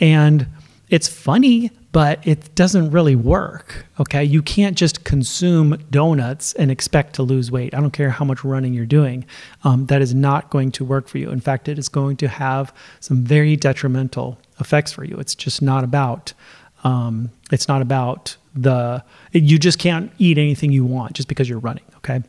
And 0.00 0.46
it's 0.90 1.08
funny 1.08 1.70
but 1.92 2.24
it 2.26 2.54
doesn't 2.54 2.90
really 2.90 3.16
work. 3.16 3.86
Okay. 3.98 4.22
You 4.22 4.42
can't 4.42 4.76
just 4.76 5.04
consume 5.04 5.82
donuts 5.90 6.52
and 6.54 6.70
expect 6.70 7.14
to 7.14 7.22
lose 7.22 7.50
weight. 7.50 7.74
I 7.74 7.80
don't 7.80 7.92
care 7.92 8.10
how 8.10 8.24
much 8.24 8.44
running 8.44 8.74
you're 8.74 8.86
doing. 8.86 9.24
Um, 9.64 9.86
that 9.86 10.02
is 10.02 10.14
not 10.14 10.50
going 10.50 10.70
to 10.72 10.84
work 10.84 11.08
for 11.08 11.18
you. 11.18 11.30
In 11.30 11.40
fact, 11.40 11.68
it 11.68 11.78
is 11.78 11.88
going 11.88 12.16
to 12.18 12.28
have 12.28 12.74
some 13.00 13.24
very 13.24 13.56
detrimental 13.56 14.38
effects 14.60 14.92
for 14.92 15.04
you. 15.04 15.16
It's 15.16 15.34
just 15.34 15.62
not 15.62 15.82
about, 15.82 16.34
um, 16.84 17.30
it's 17.50 17.68
not 17.68 17.80
about 17.80 18.36
the, 18.54 19.02
you 19.32 19.58
just 19.58 19.78
can't 19.78 20.12
eat 20.18 20.36
anything 20.36 20.72
you 20.72 20.84
want 20.84 21.14
just 21.14 21.28
because 21.28 21.48
you're 21.48 21.58
running. 21.58 21.84
Okay. 21.96 22.22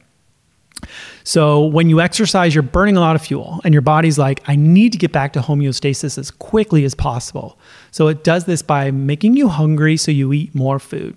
So 1.24 1.66
when 1.66 1.90
you 1.90 2.00
exercise, 2.00 2.56
you're 2.56 2.62
burning 2.62 2.96
a 2.96 3.02
lot 3.02 3.16
of 3.16 3.22
fuel, 3.22 3.60
and 3.64 3.74
your 3.74 3.82
body's 3.82 4.18
like, 4.18 4.42
I 4.48 4.56
need 4.56 4.94
to 4.94 4.98
get 4.98 5.12
back 5.12 5.34
to 5.34 5.42
homeostasis 5.42 6.18
as 6.18 6.32
quickly 6.32 6.86
as 6.86 6.96
possible. 6.96 7.60
So 7.92 8.08
it 8.08 8.24
does 8.24 8.46
this 8.46 8.62
by 8.62 8.92
making 8.92 9.36
you 9.36 9.48
hungry, 9.48 9.98
so 9.98 10.12
you 10.12 10.34
eat 10.34 10.54
more 10.54 10.80
food. 10.80 11.16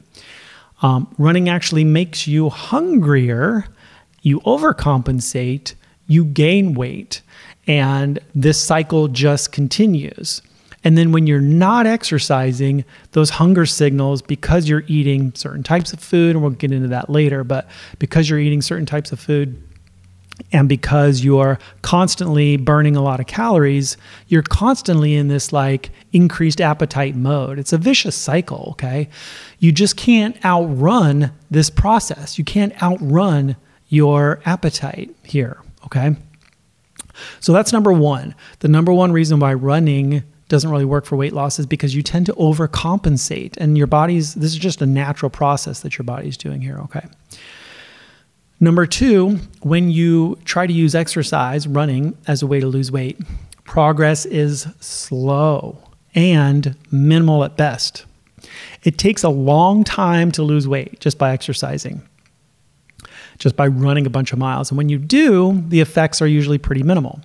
Um, 0.82 1.14
running 1.18 1.48
actually 1.48 1.84
makes 1.84 2.26
you 2.26 2.48
hungrier, 2.48 3.66
you 4.22 4.40
overcompensate, 4.40 5.74
you 6.06 6.24
gain 6.24 6.74
weight, 6.74 7.22
and 7.66 8.18
this 8.34 8.60
cycle 8.60 9.08
just 9.08 9.52
continues. 9.52 10.42
And 10.84 10.98
then 10.98 11.12
when 11.12 11.28
you're 11.28 11.40
not 11.40 11.86
exercising, 11.86 12.84
those 13.12 13.30
hunger 13.30 13.66
signals, 13.66 14.20
because 14.20 14.68
you're 14.68 14.82
eating 14.88 15.32
certain 15.34 15.62
types 15.62 15.92
of 15.92 16.00
food, 16.00 16.34
and 16.34 16.42
we'll 16.42 16.50
get 16.50 16.72
into 16.72 16.88
that 16.88 17.08
later, 17.08 17.44
but 17.44 17.68
because 18.00 18.28
you're 18.28 18.40
eating 18.40 18.62
certain 18.62 18.86
types 18.86 19.12
of 19.12 19.20
food, 19.20 19.62
and 20.50 20.68
because 20.68 21.24
you're 21.24 21.58
constantly 21.82 22.56
burning 22.56 22.96
a 22.96 23.02
lot 23.02 23.20
of 23.20 23.26
calories, 23.26 23.96
you're 24.28 24.42
constantly 24.42 25.14
in 25.14 25.28
this 25.28 25.52
like 25.52 25.90
increased 26.12 26.60
appetite 26.60 27.14
mode. 27.14 27.58
It's 27.58 27.72
a 27.72 27.78
vicious 27.78 28.16
cycle, 28.16 28.68
okay? 28.72 29.08
You 29.58 29.72
just 29.72 29.96
can't 29.96 30.42
outrun 30.44 31.32
this 31.50 31.70
process. 31.70 32.38
You 32.38 32.44
can't 32.44 32.80
outrun 32.82 33.56
your 33.88 34.40
appetite 34.44 35.14
here, 35.22 35.60
okay? 35.84 36.16
So 37.40 37.52
that's 37.52 37.72
number 37.72 37.92
one. 37.92 38.34
The 38.60 38.68
number 38.68 38.92
one 38.92 39.12
reason 39.12 39.38
why 39.38 39.54
running 39.54 40.22
doesn't 40.48 40.70
really 40.70 40.84
work 40.84 41.06
for 41.06 41.16
weight 41.16 41.32
loss 41.32 41.58
is 41.58 41.66
because 41.66 41.94
you 41.94 42.02
tend 42.02 42.26
to 42.26 42.32
overcompensate 42.34 43.56
and 43.56 43.78
your 43.78 43.86
body's 43.86 44.34
this 44.34 44.52
is 44.52 44.58
just 44.58 44.82
a 44.82 44.86
natural 44.86 45.30
process 45.30 45.80
that 45.80 45.96
your 45.96 46.04
body's 46.04 46.36
doing 46.36 46.60
here, 46.60 46.78
okay? 46.78 47.06
Number 48.62 48.86
two, 48.86 49.40
when 49.62 49.90
you 49.90 50.38
try 50.44 50.68
to 50.68 50.72
use 50.72 50.94
exercise, 50.94 51.66
running, 51.66 52.16
as 52.28 52.42
a 52.42 52.46
way 52.46 52.60
to 52.60 52.68
lose 52.68 52.92
weight, 52.92 53.18
progress 53.64 54.24
is 54.24 54.68
slow 54.78 55.82
and 56.14 56.76
minimal 56.92 57.42
at 57.42 57.56
best. 57.56 58.04
It 58.84 58.98
takes 58.98 59.24
a 59.24 59.28
long 59.28 59.82
time 59.82 60.30
to 60.30 60.44
lose 60.44 60.68
weight 60.68 61.00
just 61.00 61.18
by 61.18 61.32
exercising, 61.32 62.08
just 63.38 63.56
by 63.56 63.66
running 63.66 64.06
a 64.06 64.10
bunch 64.10 64.32
of 64.32 64.38
miles. 64.38 64.70
And 64.70 64.78
when 64.78 64.88
you 64.88 64.98
do, 64.98 65.60
the 65.66 65.80
effects 65.80 66.22
are 66.22 66.28
usually 66.28 66.58
pretty 66.58 66.84
minimal. 66.84 67.20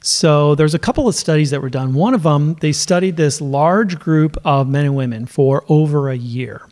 So 0.00 0.54
there's 0.54 0.74
a 0.74 0.78
couple 0.78 1.06
of 1.06 1.14
studies 1.14 1.50
that 1.50 1.60
were 1.60 1.68
done. 1.68 1.92
One 1.92 2.14
of 2.14 2.22
them, 2.22 2.54
they 2.62 2.72
studied 2.72 3.18
this 3.18 3.42
large 3.42 3.98
group 3.98 4.38
of 4.42 4.70
men 4.70 4.86
and 4.86 4.96
women 4.96 5.26
for 5.26 5.66
over 5.68 6.08
a 6.08 6.16
year 6.16 6.66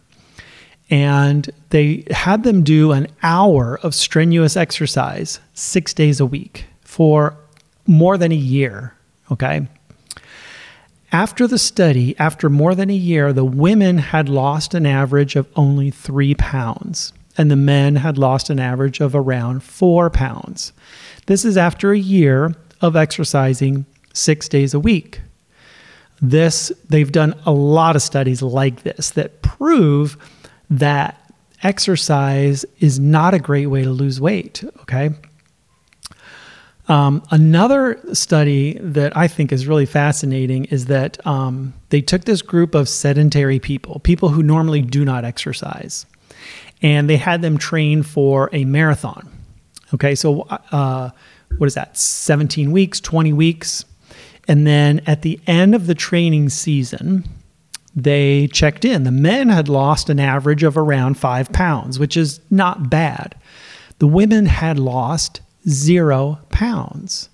and 0.91 1.51
they 1.71 2.05
had 2.11 2.43
them 2.43 2.63
do 2.63 2.93
an 2.93 3.09
hour 3.23 3.79
of 3.83 3.95
strenuous 3.95 4.57
exercise 4.57 5.41
six 5.55 5.95
days 5.95 6.21
a 6.21 6.27
week 6.27 6.67
for 6.83 7.37
more 7.87 8.19
than 8.19 8.33
a 8.33 8.37
year. 8.37 8.95
Okay. 9.31 9.67
After 11.13 11.47
the 11.47 11.59
study, 11.59 12.19
after 12.19 12.51
more 12.51 12.75
than 12.75 12.91
a 12.91 12.95
year, 12.95 13.33
the 13.33 13.45
women 13.45 13.99
had 13.99 14.29
lost 14.29 14.75
an 14.75 14.85
average 14.85 15.37
of 15.37 15.49
only 15.55 15.91
three 15.91 16.35
pounds, 16.35 17.13
and 17.39 17.51
the 17.51 17.57
men 17.57 17.97
had 17.97 18.19
lost 18.19 18.51
an 18.51 18.59
average 18.59 19.01
of 19.01 19.15
around 19.15 19.63
four 19.63 20.11
pounds. 20.11 20.73
This 21.27 21.45
is 21.45 21.57
after 21.57 21.93
a 21.93 21.99
year 21.99 22.55
of 22.81 22.97
exercising 22.97 23.87
six 24.13 24.49
days 24.49 24.75
a 24.75 24.81
week. 24.81 25.21
This, 26.21 26.73
they've 26.89 27.13
done 27.13 27.35
a 27.47 27.53
lot 27.53 27.97
of 27.97 28.03
studies 28.03 28.43
like 28.43 28.83
this 28.83 29.11
that 29.11 29.43
prove 29.43 30.17
that 30.71 31.21
exercise 31.63 32.65
is 32.81 32.99
not 32.99 33.35
a 33.35 33.39
great 33.39 33.67
way 33.67 33.83
to 33.83 33.91
lose 33.91 34.21
weight. 34.21 34.63
Okay. 34.83 35.11
Um, 36.87 37.23
another 37.31 37.99
study 38.13 38.79
that 38.79 39.17
I 39.17 39.27
think 39.27 39.53
is 39.53 39.67
really 39.67 39.87
fascinating 39.87 40.67
is 40.67 40.87
that 40.87 41.25
um, 41.27 41.73
they 41.89 42.03
took 42.03 42.25
this 42.25 42.43
group 42.43 42.75
of 42.75 42.89
sedentary 42.91 43.59
people, 43.59 44.01
people 44.01 44.29
who 44.29 44.43
normally 44.43 44.83
do 44.83 45.03
not 45.05 45.25
exercise, 45.25 46.05
and 46.83 47.09
they 47.09 47.17
had 47.17 47.41
them 47.41 47.57
train 47.57 48.03
for 48.03 48.51
a 48.53 48.67
marathon. 48.67 49.31
Okay, 49.95 50.15
so 50.15 50.43
uh, 50.43 51.11
what 51.57 51.67
is 51.67 51.75
that? 51.75 51.97
17 51.97 52.71
weeks, 52.71 53.01
20 53.01 53.33
weeks. 53.33 53.85
And 54.47 54.67
then 54.67 55.01
at 55.07 55.23
the 55.23 55.41
end 55.47 55.75
of 55.75 55.87
the 55.87 55.95
training 55.95 56.51
season, 56.51 57.25
they 57.95 58.49
checked 58.49 58.85
in. 58.85 59.05
The 59.05 59.13
men 59.13 59.49
had 59.49 59.69
lost 59.69 60.11
an 60.11 60.19
average 60.19 60.63
of 60.63 60.77
around 60.77 61.15
five 61.15 61.53
pounds, 61.53 61.99
which 61.99 62.17
is 62.17 62.41
not 62.51 62.91
bad. 62.91 63.35
The 63.99 64.07
women 64.07 64.47
had 64.47 64.79
lost 64.79 65.41
zero 65.69 66.41
pounds. 66.51 67.29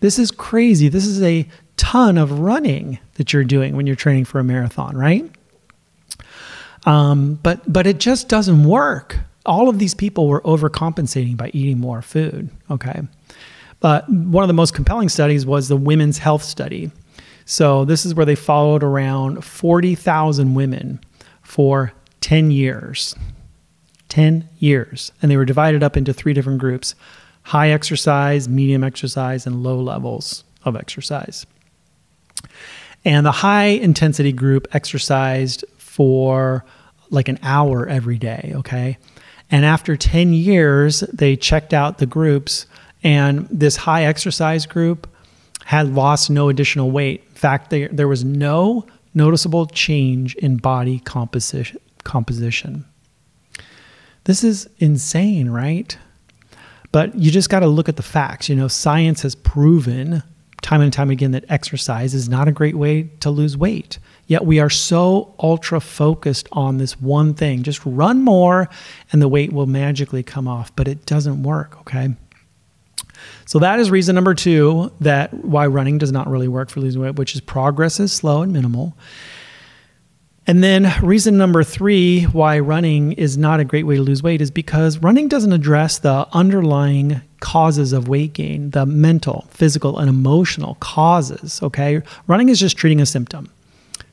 This 0.00 0.18
is 0.18 0.30
crazy. 0.30 0.88
This 0.88 1.06
is 1.06 1.22
a 1.22 1.48
ton 1.76 2.18
of 2.18 2.38
running 2.38 2.98
that 3.14 3.32
you're 3.32 3.44
doing 3.44 3.76
when 3.76 3.86
you're 3.86 3.96
training 3.96 4.24
for 4.24 4.38
a 4.38 4.44
marathon, 4.44 4.96
right? 4.96 5.30
Um, 6.84 7.38
but 7.42 7.60
but 7.70 7.86
it 7.86 7.98
just 7.98 8.28
doesn't 8.28 8.64
work. 8.64 9.18
All 9.44 9.68
of 9.68 9.78
these 9.78 9.94
people 9.94 10.28
were 10.28 10.40
overcompensating 10.42 11.36
by 11.36 11.50
eating 11.52 11.78
more 11.78 12.02
food. 12.02 12.50
Okay, 12.70 13.02
but 13.80 14.08
one 14.08 14.44
of 14.44 14.48
the 14.48 14.54
most 14.54 14.74
compelling 14.74 15.08
studies 15.08 15.46
was 15.46 15.68
the 15.68 15.76
women's 15.76 16.18
health 16.18 16.42
study. 16.42 16.90
So 17.46 17.84
this 17.84 18.04
is 18.04 18.14
where 18.14 18.26
they 18.26 18.34
followed 18.34 18.82
around 18.82 19.44
40,000 19.44 20.54
women 20.54 21.00
for 21.42 21.92
10 22.20 22.50
years. 22.50 23.14
10 24.08 24.48
years. 24.58 25.12
And 25.22 25.30
they 25.30 25.36
were 25.36 25.44
divided 25.44 25.82
up 25.82 25.96
into 25.96 26.12
three 26.12 26.34
different 26.34 26.58
groups 26.58 26.94
high 27.42 27.70
exercise, 27.70 28.48
medium 28.48 28.82
exercise, 28.82 29.46
and 29.46 29.62
low 29.62 29.80
levels 29.80 30.42
of 30.64 30.74
exercise. 30.74 31.46
And 33.04 33.24
the 33.24 33.30
high 33.30 33.66
intensity 33.66 34.32
group 34.32 34.66
exercised 34.72 35.64
for 35.78 36.64
like 37.10 37.28
an 37.28 37.38
hour 37.44 37.86
every 37.86 38.18
day, 38.18 38.52
okay? 38.56 38.98
And 39.48 39.64
after 39.64 39.96
10 39.96 40.32
years, 40.32 41.00
they 41.12 41.36
checked 41.36 41.72
out 41.72 41.98
the 41.98 42.06
groups, 42.06 42.66
and 43.04 43.46
this 43.48 43.76
high 43.76 44.04
exercise 44.04 44.66
group 44.66 45.06
had 45.64 45.94
lost 45.94 46.30
no 46.30 46.48
additional 46.48 46.90
weight. 46.90 47.22
Fact, 47.36 47.70
there, 47.70 47.88
there 47.92 48.08
was 48.08 48.24
no 48.24 48.86
noticeable 49.14 49.66
change 49.66 50.34
in 50.36 50.56
body 50.56 51.00
composition. 51.00 51.80
composition. 52.04 52.84
This 54.24 54.42
is 54.42 54.68
insane, 54.78 55.50
right? 55.50 55.96
But 56.92 57.14
you 57.14 57.30
just 57.30 57.50
got 57.50 57.60
to 57.60 57.66
look 57.66 57.88
at 57.88 57.96
the 57.96 58.02
facts. 58.02 58.48
You 58.48 58.56
know, 58.56 58.68
science 58.68 59.22
has 59.22 59.34
proven 59.34 60.22
time 60.62 60.80
and 60.80 60.92
time 60.92 61.10
again 61.10 61.30
that 61.32 61.44
exercise 61.48 62.14
is 62.14 62.28
not 62.28 62.48
a 62.48 62.52
great 62.52 62.76
way 62.76 63.04
to 63.20 63.30
lose 63.30 63.56
weight. 63.56 63.98
Yet 64.26 64.44
we 64.44 64.58
are 64.58 64.70
so 64.70 65.34
ultra 65.38 65.80
focused 65.80 66.48
on 66.50 66.78
this 66.78 67.00
one 67.00 67.34
thing. 67.34 67.62
Just 67.62 67.80
run 67.84 68.22
more 68.22 68.68
and 69.12 69.22
the 69.22 69.28
weight 69.28 69.52
will 69.52 69.66
magically 69.66 70.22
come 70.22 70.48
off, 70.48 70.74
but 70.74 70.88
it 70.88 71.06
doesn't 71.06 71.42
work, 71.42 71.78
okay? 71.82 72.16
So 73.46 73.60
that 73.60 73.78
is 73.78 73.90
reason 73.90 74.14
number 74.14 74.34
two 74.34 74.92
that 75.00 75.32
why 75.32 75.66
running 75.68 75.98
does 75.98 76.12
not 76.12 76.28
really 76.28 76.48
work 76.48 76.68
for 76.68 76.80
losing 76.80 77.00
weight, 77.00 77.14
which 77.14 77.34
is 77.34 77.40
progress 77.40 78.00
is 78.00 78.12
slow 78.12 78.42
and 78.42 78.52
minimal. 78.52 78.96
And 80.48 80.62
then 80.62 80.92
reason 81.02 81.36
number 81.36 81.64
three 81.64 82.24
why 82.24 82.58
running 82.58 83.12
is 83.12 83.38
not 83.38 83.58
a 83.58 83.64
great 83.64 83.84
way 83.84 83.96
to 83.96 84.02
lose 84.02 84.22
weight 84.22 84.40
is 84.40 84.50
because 84.50 84.98
running 84.98 85.28
doesn't 85.28 85.52
address 85.52 85.98
the 85.98 86.28
underlying 86.32 87.22
causes 87.40 87.92
of 87.92 88.08
weight 88.08 88.32
gain, 88.32 88.70
the 88.70 88.84
mental, 88.84 89.46
physical, 89.50 89.98
and 89.98 90.08
emotional 90.08 90.76
causes. 90.80 91.62
Okay. 91.62 92.02
Running 92.26 92.48
is 92.48 92.60
just 92.60 92.76
treating 92.76 93.00
a 93.00 93.06
symptom. 93.06 93.50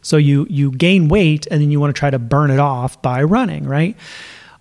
So 0.01 0.17
you 0.17 0.45
you 0.49 0.71
gain 0.71 1.07
weight 1.07 1.47
and 1.49 1.61
then 1.61 1.71
you 1.71 1.79
want 1.79 1.95
to 1.95 1.99
try 1.99 2.09
to 2.09 2.19
burn 2.19 2.51
it 2.51 2.59
off 2.59 3.01
by 3.01 3.23
running, 3.23 3.65
right? 3.65 3.95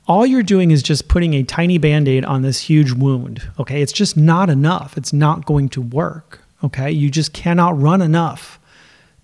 All 0.07 0.27
you're 0.27 0.43
doing 0.43 0.71
is 0.71 0.83
just 0.83 1.09
putting 1.09 1.35
a 1.35 1.43
tiny 1.43 1.79
band 1.79 2.09
aid 2.09 2.25
on 2.25 2.43
this 2.43 2.61
huge 2.61 2.93
wound. 2.93 3.49
Okay. 3.59 3.83
It's 3.83 3.93
just 3.93 4.17
not 4.17 4.51
enough. 4.51 4.97
It's 4.97 5.13
not 5.13 5.47
going 5.47 5.69
to 5.71 5.81
work. 5.81 6.41
Okay. 6.65 6.91
You 6.91 7.11
just 7.11 7.33
cannot 7.33 7.81
run 7.81 8.03
enough 8.03 8.59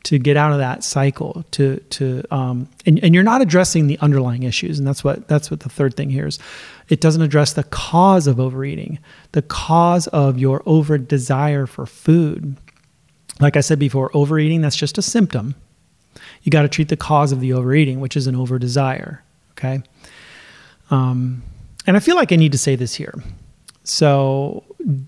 to 0.05 0.19
get 0.19 0.37
out 0.37 0.53
of 0.53 0.59
that 0.59 0.85
cycle 0.85 1.45
to 1.51 1.77
to 1.91 2.23
um, 2.31 2.69
and, 2.87 3.03
and 3.03 3.15
you're 3.15 3.25
not 3.25 3.43
addressing 3.43 3.89
the 3.89 3.99
underlying 3.99 4.45
issues 4.45 4.79
and 4.79 4.87
that's 4.87 5.03
what 5.03 5.27
that's 5.29 5.51
what 5.51 5.61
the 5.61 5.69
third 5.69 5.95
thing 5.95 6.09
here 6.09 6.27
is 6.27 6.39
it 6.89 7.01
doesn't 7.01 7.23
address 7.23 7.53
the 7.53 7.65
cause 7.65 8.27
of 8.27 8.39
overeating 8.39 8.99
the 9.33 9.43
cause 9.43 10.07
of 10.09 10.39
your 10.39 10.63
over 10.67 10.99
desire 10.99 11.67
for 11.67 11.85
food 11.85 12.57
like 13.41 13.57
i 13.57 13.61
said 13.61 13.79
before 13.79 14.11
overeating 14.15 14.61
that's 14.61 14.77
just 14.77 14.99
a 14.99 15.03
symptom 15.03 15.55
you 16.43 16.51
got 16.51 16.63
to 16.63 16.69
treat 16.69 16.89
the 16.89 16.97
cause 16.97 17.33
of 17.33 17.41
the 17.41 17.53
overeating 17.53 18.01
which 18.01 18.17
is 18.17 18.27
an 18.27 18.37
over 18.37 18.59
desire 18.59 19.23
okay 19.51 19.83
um, 20.91 21.43
and 21.87 21.97
I 21.97 22.01
feel 22.01 22.17
like 22.17 22.33
I 22.33 22.37
need 22.37 22.53
to 22.53 22.59
say 22.59 22.77
this 22.77 22.95
here. 22.95 23.15
So 23.85 24.65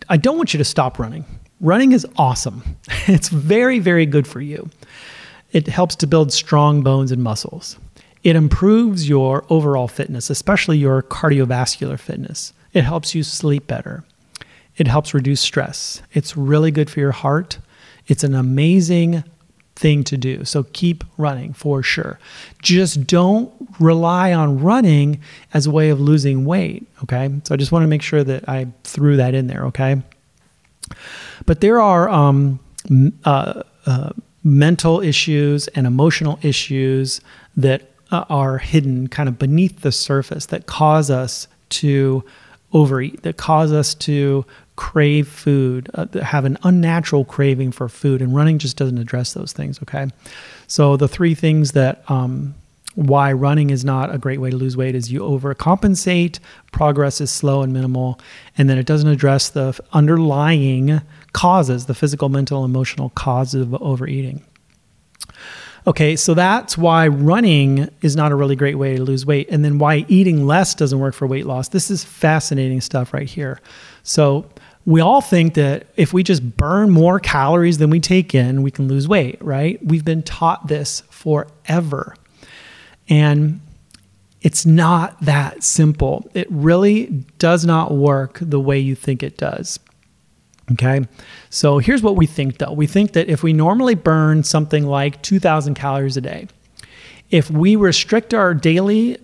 I 0.09 0.17
don't 0.17 0.37
want 0.37 0.55
you 0.55 0.59
to 0.59 0.65
stop 0.65 0.99
running. 0.99 1.25
Running 1.61 1.93
is 1.93 2.07
awesome. 2.17 2.63
It's 3.07 3.29
very, 3.29 3.79
very 3.81 4.07
good 4.07 4.27
for 4.27 4.41
you. 4.41 4.71
It 5.53 5.67
helps 5.67 5.97
to 5.97 6.07
build 6.07 6.33
strong 6.33 6.83
bones 6.83 7.11
and 7.13 7.23
muscles. 7.23 7.77
It 8.23 8.37
improves 8.37 9.09
your 9.09 9.45
overall 9.51 9.89
fitness, 9.89 10.31
especially 10.31 10.79
your 10.79 11.03
cardiovascular 11.03 11.99
fitness. 11.99 12.53
It 12.73 12.85
helps 12.85 13.15
you 13.15 13.23
sleep 13.23 13.67
better. 13.67 14.05
it 14.77 14.87
helps 14.87 15.13
reduce 15.13 15.41
stress. 15.41 16.01
It's 16.15 16.37
really 16.37 16.71
good 16.71 16.89
for 16.89 17.01
your 17.01 17.13
heart. 17.13 17.59
It's 18.07 18.25
an 18.25 18.35
amazing 18.35 19.25
thing 19.81 20.05
to 20.05 20.17
do. 20.19 20.45
So 20.45 20.65
keep 20.75 21.05
running 21.17 21.55
for 21.55 21.83
sure. 21.83 22.19
Just 22.61 23.07
don't 23.07 23.51
rely 23.81 24.33
on 24.33 24.61
running 24.61 25.21
as 25.55 25.67
a 25.67 25.71
way 25.71 25.89
of 25.89 25.99
losing 25.99 26.45
weight. 26.45 26.87
Okay. 27.03 27.31
So 27.45 27.55
I 27.55 27.57
just 27.57 27.73
want 27.73 27.85
to 27.85 27.89
make 27.89 28.03
sure 28.03 28.23
that 28.23 28.47
I 28.47 28.67
threw 28.85 29.17
that 29.17 29.35
in 29.35 29.47
there. 29.47 29.65
Okay. 29.67 30.03
But 31.47 31.63
there 31.63 31.81
are 31.81 32.11
um, 32.11 32.61
uh, 33.25 33.63
uh, 33.87 34.11
mental 34.45 35.01
issues 35.01 35.69
and 35.69 35.87
emotional 35.87 36.39
issues 36.43 37.23
that 37.57 37.91
uh, 38.11 38.25
are 38.29 38.59
hidden 38.59 39.09
kind 39.09 39.29
of 39.31 39.39
beneath 39.39 39.81
the 39.81 39.93
surface 39.93 40.47
that 40.47 40.67
cause 40.67 41.11
us 41.11 41.49
to 41.71 42.23
overeat, 42.73 43.23
that 43.23 43.39
cause 43.39 43.73
us 43.73 43.95
to 43.95 44.45
crave 44.81 45.29
food, 45.29 45.91
uh, 45.93 46.07
have 46.23 46.47
an 46.47 46.57
unnatural 46.63 47.23
craving 47.27 47.71
for 47.71 47.87
food, 47.87 48.23
and 48.23 48.35
running 48.35 48.59
just 48.59 48.79
doesn't 48.79 48.97
address 48.97 49.35
those 49.35 49.53
things. 49.53 49.79
Okay, 49.83 50.09
so 50.69 50.97
the 50.97 51.07
three 51.07 51.35
things 51.35 51.73
that 51.73 52.03
um, 52.11 52.55
why 52.95 53.31
running 53.31 53.69
is 53.69 53.85
not 53.85 54.13
a 54.13 54.17
great 54.17 54.41
way 54.41 54.49
to 54.49 54.57
lose 54.57 54.79
weight 54.79 54.95
is 54.95 55.13
you 55.13 55.21
overcompensate, 55.21 56.39
progress 56.73 57.21
is 57.21 57.31
slow 57.31 57.61
and 57.61 57.75
minimal, 57.75 58.19
and 58.57 58.71
then 58.71 58.79
it 58.79 58.87
doesn't 58.87 59.11
address 59.11 59.51
the 59.51 59.79
underlying 59.93 61.03
causes, 61.35 61.85
the 61.85 61.95
physical, 61.95 62.31
mental, 62.31 62.65
emotional 62.65 63.11
causes 63.11 63.61
of 63.61 63.75
overeating. 63.83 64.43
Okay, 65.87 66.17
so 66.17 66.33
that's 66.33 66.79
why 66.79 67.07
running 67.07 67.91
is 68.01 68.17
not 68.17 68.33
a 68.33 68.35
really 68.35 68.57
great 68.57 68.77
way 68.77 68.97
to 68.97 69.03
lose 69.03 69.27
weight, 69.27 69.47
and 69.51 69.63
then 69.63 69.79
why 69.79 70.07
eating 70.09 70.47
less 70.47 70.75
doesn't 70.75 71.01
work 71.01 71.15
for 71.15 71.27
weight 71.27 71.45
loss. 71.45 71.69
This 71.69 71.91
is 71.91 72.03
fascinating 72.03 72.81
stuff 72.81 73.13
right 73.13 73.29
here. 73.29 73.61
So, 74.03 74.49
we 74.87 75.01
all 75.01 75.21
think 75.21 75.55
that 75.55 75.87
if 75.97 76.13
we 76.13 76.23
just 76.23 76.57
burn 76.57 76.91
more 76.91 77.21
calories 77.21 77.79
than 77.79 77.91
we 77.91 78.01
take 78.01 78.35
in, 78.35 78.63
we 78.63 78.71
can 78.71 78.89
lose 78.89 79.07
weight, 79.07 79.43
right? 79.43 79.85
We've 79.85 80.05
been 80.05 80.23
taught 80.23 80.69
this 80.69 81.03
forever. 81.11 82.15
And 83.09 83.61
it's 84.41 84.65
not 84.65 85.21
that 85.21 85.63
simple. 85.63 86.31
It 86.33 86.47
really 86.51 87.07
does 87.39 87.67
not 87.67 87.93
work 87.93 88.39
the 88.41 88.61
way 88.61 88.79
you 88.79 88.95
think 88.95 89.23
it 89.23 89.37
does. 89.37 89.79
Okay. 90.73 91.07
So 91.51 91.79
here's 91.79 92.03
what 92.03 92.17
we 92.17 92.27
think 92.27 92.59
though 92.59 92.73
we 92.73 92.87
think 92.87 93.13
that 93.13 93.29
if 93.29 93.43
we 93.43 93.53
normally 93.53 93.97
burn 93.97 94.45
something 94.45 94.87
like 94.87 95.21
2,000 95.23 95.75
calories 95.75 96.17
a 96.17 96.21
day, 96.21 96.47
if 97.31 97.51
we 97.51 97.77
restrict 97.77 98.33
our 98.35 98.55
daily 98.55 99.19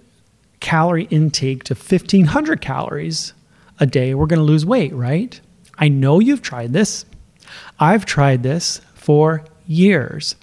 calorie 0.61 1.05
intake 1.05 1.65
to 1.65 1.75
1,500 1.75 2.61
calories 2.61 3.33
a 3.79 3.87
day, 3.87 4.15
we're 4.15 4.27
going 4.27 4.39
to 4.39 4.45
lose 4.45 4.67
weight, 4.67 4.93
right? 4.95 5.41
I 5.79 5.89
know 5.89 6.21
you've 6.21 6.43
tried 6.43 6.73
this. 6.73 7.05
I've 7.79 8.07
tried 8.07 8.43
this 8.43 8.81
for 8.95 9.45
years. 9.67 10.35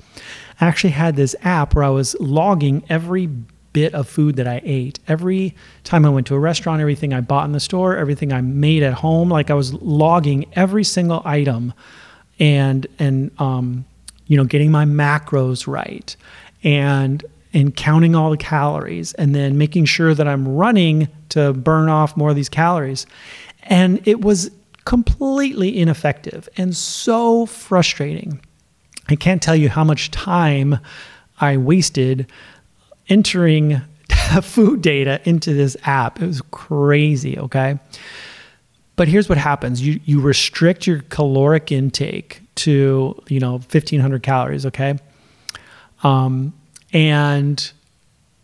I 0.62 0.68
actually 0.68 0.92
had 0.92 1.16
this 1.16 1.36
app 1.42 1.76
where 1.76 1.84
I 1.84 1.90
was 1.90 2.16
logging 2.20 2.84
every 2.90 3.28
bit 3.74 3.94
of 3.96 4.08
food 4.08 4.36
that 4.36 4.48
I 4.48 4.62
ate. 4.64 5.00
Every 5.08 5.56
time 5.84 6.06
I 6.06 6.10
went 6.10 6.28
to 6.28 6.36
a 6.36 6.40
restaurant, 6.40 6.80
everything 6.80 7.12
I 7.14 7.22
bought 7.22 7.46
in 7.46 7.52
the 7.52 7.60
store, 7.60 7.98
everything 7.98 8.32
I 8.32 8.42
made 8.42 8.84
at 8.84 8.94
home, 8.94 9.30
like 9.30 9.50
I 9.50 9.56
was 9.56 9.74
logging 9.74 10.46
every 10.54 10.84
single 10.84 11.22
item 11.26 11.74
and 12.40 12.88
and 13.00 13.32
um, 13.40 13.86
you 14.28 14.38
know, 14.38 14.44
getting 14.44 14.72
my 14.72 14.86
macros 14.86 15.68
right 15.68 16.16
and 16.64 17.26
and 17.54 17.76
counting 17.76 18.16
all 18.16 18.32
the 18.32 18.38
calories 18.38 19.14
and 19.14 19.36
then 19.36 19.58
making 19.58 19.86
sure 19.86 20.14
that 20.14 20.28
I'm 20.28 20.48
running 20.48 21.08
to 21.30 21.54
burn 21.54 21.90
off 21.90 22.16
more 22.18 22.30
of 22.30 22.36
these 22.36 22.50
calories. 22.50 23.06
And 23.64 24.06
it 24.08 24.22
was 24.22 24.50
completely 24.86 25.78
ineffective 25.78 26.50
and 26.58 26.76
so 26.76 27.46
frustrating. 27.46 28.40
I 29.10 29.16
can't 29.16 29.42
tell 29.42 29.56
you 29.56 29.70
how 29.70 29.84
much 29.84 30.12
time 30.12 30.80
I 31.40 31.58
wasted 31.58 32.32
entering 33.10 33.82
food 34.42 34.82
data 34.82 35.22
into 35.26 35.54
this 35.54 35.76
app. 35.84 36.22
It 36.22 36.28
was 36.28 36.42
crazy, 36.52 37.38
okay? 37.38 37.80
But 38.96 39.08
here's 39.08 39.28
what 39.28 39.38
happens. 39.38 39.82
You 39.82 40.00
you 40.06 40.22
restrict 40.22 40.86
your 40.86 41.02
caloric 41.10 41.72
intake 41.72 42.42
to, 42.56 43.20
you 43.28 43.40
know, 43.40 43.54
1500 43.54 44.22
calories, 44.22 44.66
okay? 44.68 44.98
Um, 46.04 46.54
and 46.92 47.72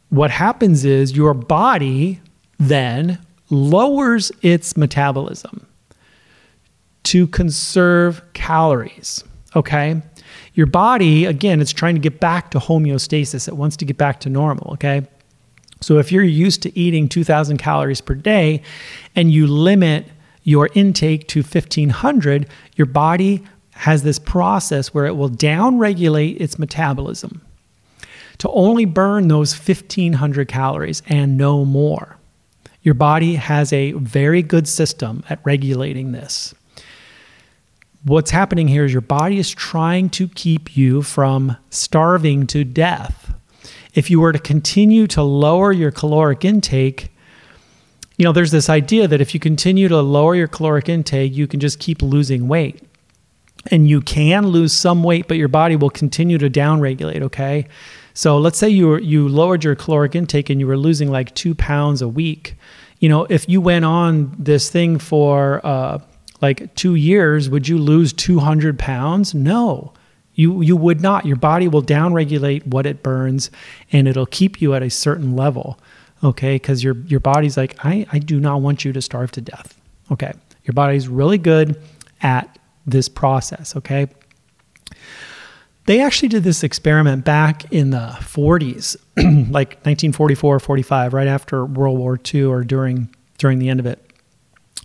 what 0.09 0.31
happens 0.31 0.85
is 0.85 1.15
your 1.15 1.33
body 1.33 2.19
then 2.57 3.19
lowers 3.49 4.31
its 4.41 4.75
metabolism 4.75 5.67
to 7.09 7.25
conserve 7.25 8.21
calories. 8.33 9.23
Okay. 9.55 9.99
Your 10.53 10.67
body, 10.67 11.25
again, 11.25 11.59
it's 11.59 11.71
trying 11.71 11.95
to 11.95 11.99
get 11.99 12.19
back 12.19 12.51
to 12.51 12.59
homeostasis. 12.59 13.47
It 13.47 13.57
wants 13.57 13.77
to 13.77 13.85
get 13.85 13.97
back 13.97 14.19
to 14.19 14.29
normal. 14.29 14.73
Okay. 14.73 15.07
So 15.81 15.97
if 15.97 16.11
you're 16.11 16.23
used 16.23 16.61
to 16.63 16.77
eating 16.77 17.09
2,000 17.09 17.57
calories 17.57 17.99
per 17.99 18.13
day 18.13 18.61
and 19.15 19.31
you 19.31 19.47
limit 19.47 20.05
your 20.43 20.69
intake 20.75 21.27
to 21.29 21.41
1,500, 21.41 22.47
your 22.75 22.85
body 22.85 23.43
has 23.71 24.03
this 24.03 24.19
process 24.19 24.93
where 24.93 25.07
it 25.07 25.15
will 25.15 25.31
downregulate 25.31 26.39
its 26.39 26.59
metabolism 26.59 27.41
to 28.37 28.49
only 28.51 28.85
burn 28.85 29.29
those 29.29 29.53
1,500 29.55 30.47
calories 30.47 31.01
and 31.07 31.39
no 31.39 31.65
more. 31.65 32.17
Your 32.83 32.93
body 32.93 33.33
has 33.35 33.73
a 33.73 33.93
very 33.93 34.43
good 34.43 34.67
system 34.67 35.23
at 35.27 35.39
regulating 35.43 36.11
this 36.11 36.53
what's 38.03 38.31
happening 38.31 38.67
here 38.67 38.85
is 38.85 38.91
your 38.91 39.01
body 39.01 39.39
is 39.39 39.49
trying 39.49 40.09
to 40.11 40.27
keep 40.29 40.75
you 40.77 41.01
from 41.01 41.57
starving 41.69 42.47
to 42.47 42.63
death. 42.63 43.33
If 43.93 44.09
you 44.09 44.19
were 44.19 44.31
to 44.31 44.39
continue 44.39 45.07
to 45.07 45.23
lower 45.23 45.71
your 45.71 45.91
caloric 45.91 46.45
intake, 46.45 47.09
you 48.17 48.25
know, 48.25 48.31
there's 48.31 48.51
this 48.51 48.69
idea 48.69 49.07
that 49.07 49.21
if 49.21 49.33
you 49.33 49.39
continue 49.39 49.87
to 49.87 50.01
lower 50.01 50.35
your 50.35 50.47
caloric 50.47 50.89
intake, 50.89 51.33
you 51.33 51.47
can 51.47 51.59
just 51.59 51.79
keep 51.79 52.01
losing 52.01 52.47
weight. 52.47 52.83
And 53.71 53.89
you 53.89 54.01
can 54.01 54.47
lose 54.47 54.71
some 54.71 55.03
weight, 55.03 55.27
but 55.27 55.37
your 55.37 55.47
body 55.49 55.75
will 55.75 55.89
continue 55.89 56.37
to 56.37 56.49
downregulate, 56.49 57.21
okay? 57.21 57.67
So 58.13 58.37
let's 58.37 58.57
say 58.57 58.69
you 58.69 58.87
were, 58.87 58.99
you 58.99 59.27
lowered 59.27 59.63
your 59.63 59.75
caloric 59.75 60.15
intake 60.15 60.49
and 60.49 60.59
you 60.59 60.67
were 60.67 60.77
losing 60.77 61.11
like 61.11 61.35
two 61.35 61.55
pounds 61.55 62.01
a 62.01 62.07
week. 62.07 62.55
You 62.99 63.09
know, 63.09 63.25
if 63.29 63.47
you 63.49 63.59
went 63.59 63.85
on 63.85 64.35
this 64.37 64.69
thing 64.69 64.97
for 64.97 65.65
uh, 65.65 65.99
like 66.41 66.73
two 66.75 66.95
years, 66.95 67.49
would 67.49 67.67
you 67.67 67.77
lose 67.77 68.13
200 68.13 68.79
pounds? 68.79 69.33
No, 69.33 69.93
you, 70.33 70.61
you 70.61 70.75
would 70.77 71.01
not. 71.01 71.25
Your 71.25 71.35
body 71.35 71.67
will 71.67 71.83
downregulate 71.83 72.65
what 72.65 72.85
it 72.85 73.03
burns 73.03 73.51
and 73.91 74.07
it'll 74.07 74.25
keep 74.25 74.61
you 74.61 74.73
at 74.73 74.81
a 74.81 74.89
certain 74.89 75.35
level. 75.35 75.79
Okay. 76.23 76.55
Because 76.55 76.83
your, 76.83 76.95
your 77.07 77.19
body's 77.19 77.57
like, 77.57 77.83
I, 77.83 78.05
I 78.11 78.19
do 78.19 78.39
not 78.39 78.61
want 78.61 78.85
you 78.85 78.93
to 78.93 79.01
starve 79.01 79.31
to 79.31 79.41
death. 79.41 79.79
Okay. 80.11 80.33
Your 80.63 80.73
body's 80.73 81.07
really 81.07 81.37
good 81.37 81.81
at 82.21 82.57
this 82.85 83.09
process. 83.09 83.75
Okay. 83.75 84.07
They 85.85 86.01
actually 86.01 86.29
did 86.29 86.43
this 86.43 86.63
experiment 86.63 87.25
back 87.25 87.71
in 87.73 87.89
the 87.89 88.15
40s, 88.19 88.95
like 89.17 89.69
1944, 89.85 90.59
45, 90.59 91.13
right 91.13 91.27
after 91.27 91.65
World 91.65 91.97
War 91.97 92.19
II 92.33 92.43
or 92.43 92.63
during 92.63 93.09
during 93.39 93.57
the 93.57 93.69
end 93.69 93.79
of 93.79 93.85
it. 93.85 94.08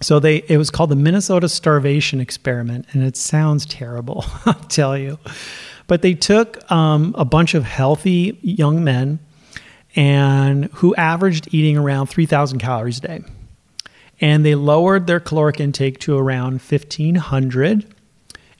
So 0.04 0.20
they 0.20 0.44
it 0.48 0.58
was 0.58 0.70
called 0.70 0.90
the 0.90 0.96
Minnesota 0.96 1.48
Starvation 1.48 2.20
Experiment, 2.20 2.84
and 2.92 3.02
it 3.02 3.16
sounds 3.16 3.64
terrible, 3.64 4.26
I'll 4.44 4.52
tell 4.54 4.98
you. 4.98 5.18
But 5.86 6.02
they 6.02 6.12
took 6.12 6.70
um, 6.70 7.14
a 7.16 7.24
bunch 7.24 7.54
of 7.54 7.64
healthy 7.64 8.38
young 8.42 8.84
men 8.84 9.18
and 9.96 10.66
who 10.74 10.94
averaged 10.96 11.48
eating 11.54 11.78
around 11.78 12.08
3,000 12.08 12.58
calories 12.58 12.98
a 12.98 13.00
day. 13.00 13.24
And 14.20 14.44
they 14.44 14.54
lowered 14.54 15.06
their 15.06 15.20
caloric 15.20 15.58
intake 15.58 16.00
to 16.00 16.18
around 16.18 16.60
1,500. 16.60 17.94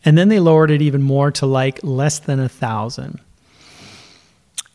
And 0.05 0.17
then 0.17 0.29
they 0.29 0.41
lowered 0.41 0.71
it 0.71 0.81
even 0.81 1.03
more 1.03 1.31
to 1.33 1.47
like 1.47 1.79
less 1.83 2.21
than 2.21 2.41
a 2.41 2.49
thousand. 2.49 3.21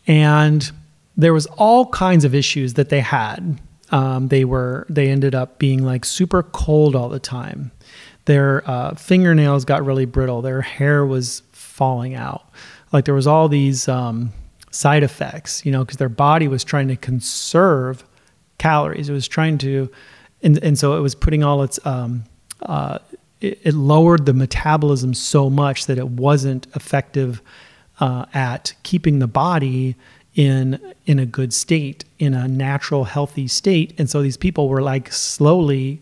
And 0.06 0.72
there 1.18 1.34
was 1.34 1.48
all 1.58 1.88
kinds 1.88 2.26
of 2.26 2.36
issues 2.36 2.76
that 2.76 2.90
they 2.90 3.02
had 3.02 3.60
um, 3.92 4.28
they 4.28 4.46
were 4.46 4.86
they 4.90 5.10
ended 5.10 5.36
up 5.36 5.60
being 5.60 5.84
like 5.84 6.06
super 6.06 6.44
cold 6.44 6.96
all 6.96 7.10
the 7.10 7.20
time. 7.20 7.72
Their 8.26 8.70
uh, 8.70 8.94
fingernails 8.96 9.66
got 9.66 9.86
really 9.86 10.06
brittle. 10.06 10.42
Their 10.42 10.62
hair 10.62 11.06
was 11.06 11.42
falling 11.52 12.14
out. 12.14 12.48
Like 12.92 13.06
there 13.06 13.14
was 13.14 13.28
all 13.28 13.48
these 13.48 13.88
um, 13.88 14.32
side 14.72 15.04
effects, 15.04 15.66
you 15.66 15.72
know, 15.72 15.84
because 15.84 15.98
their 15.98 16.10
body 16.10 16.48
was 16.48 16.64
trying 16.64 16.88
to 16.90 16.96
conserve 16.96 18.04
calories. 18.58 19.10
It 19.10 19.14
was 19.14 19.28
trying 19.28 19.58
to, 19.60 19.90
and, 20.42 20.62
and 20.64 20.78
so 20.78 20.98
it 20.98 21.02
was 21.02 21.16
putting 21.16 21.44
all 21.44 21.64
its, 21.64 21.80
um, 21.86 22.26
uh, 22.62 23.00
it, 23.42 23.60
it, 23.64 23.74
lowered 23.74 24.26
the 24.26 24.34
metabolism 24.34 25.14
so 25.14 25.50
much 25.50 25.86
that 25.86 25.98
it 25.98 26.10
wasn't 26.10 26.68
effective 26.76 27.42
uh, 28.00 28.26
at 28.34 28.74
keeping 28.84 29.20
the 29.20 29.28
body 29.28 29.96
in 30.40 30.80
in 31.06 31.20
a 31.20 31.26
good 31.26 31.54
state, 31.54 32.06
in 32.18 32.34
a 32.34 32.48
natural, 32.48 33.04
healthy 33.04 33.46
state. 33.46 33.94
And 34.00 34.10
so 34.10 34.22
these 34.22 34.38
people 34.38 34.70
were 34.70 34.82
like 34.82 35.12
slowly 35.12 36.00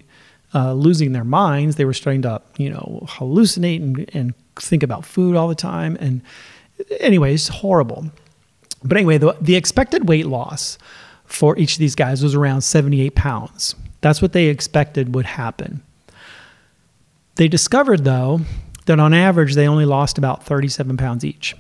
uh, 0.54 0.74
losing 0.74 1.12
their 1.12 1.24
minds. 1.24 1.76
They 1.76 1.86
were 1.86 1.94
starting 1.94 2.22
to, 2.22 2.40
you 2.56 2.70
know, 2.70 3.04
hallucinate 3.08 3.82
and, 3.82 4.08
and 4.14 4.36
think 4.56 4.84
about 4.84 5.06
food 5.06 5.36
all 5.36 5.48
the 5.48 5.56
time. 5.56 5.98
And 6.00 6.22
anyway, 7.00 7.34
it's 7.34 7.48
horrible. 7.48 8.12
But 8.84 8.98
anyway, 8.98 9.18
the, 9.18 9.36
the 9.42 9.56
expected 9.56 10.08
weight 10.08 10.28
loss 10.28 10.78
for 11.26 11.58
each 11.58 11.74
of 11.74 11.80
these 11.80 11.96
guys 11.96 12.22
was 12.22 12.36
around 12.36 12.62
78 12.62 13.16
pounds. 13.16 13.74
That's 14.02 14.22
what 14.22 14.34
they 14.34 14.46
expected 14.46 15.16
would 15.16 15.26
happen. 15.26 15.82
They 17.38 17.48
discovered, 17.48 18.04
though, 18.04 18.42
that 18.86 19.00
on 19.00 19.16
average, 19.16 19.56
they 19.56 19.68
only 19.68 19.86
lost 19.86 20.20
about 20.20 20.44
37 20.44 20.96
pounds 20.96 21.26
each. 21.26 21.56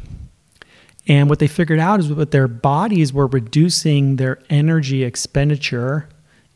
And 1.07 1.29
what 1.29 1.39
they 1.39 1.47
figured 1.47 1.79
out 1.79 1.99
is 1.99 2.09
that 2.09 2.31
their 2.31 2.47
bodies 2.47 3.13
were 3.13 3.27
reducing 3.27 4.17
their 4.17 4.39
energy 4.49 5.03
expenditure 5.03 6.09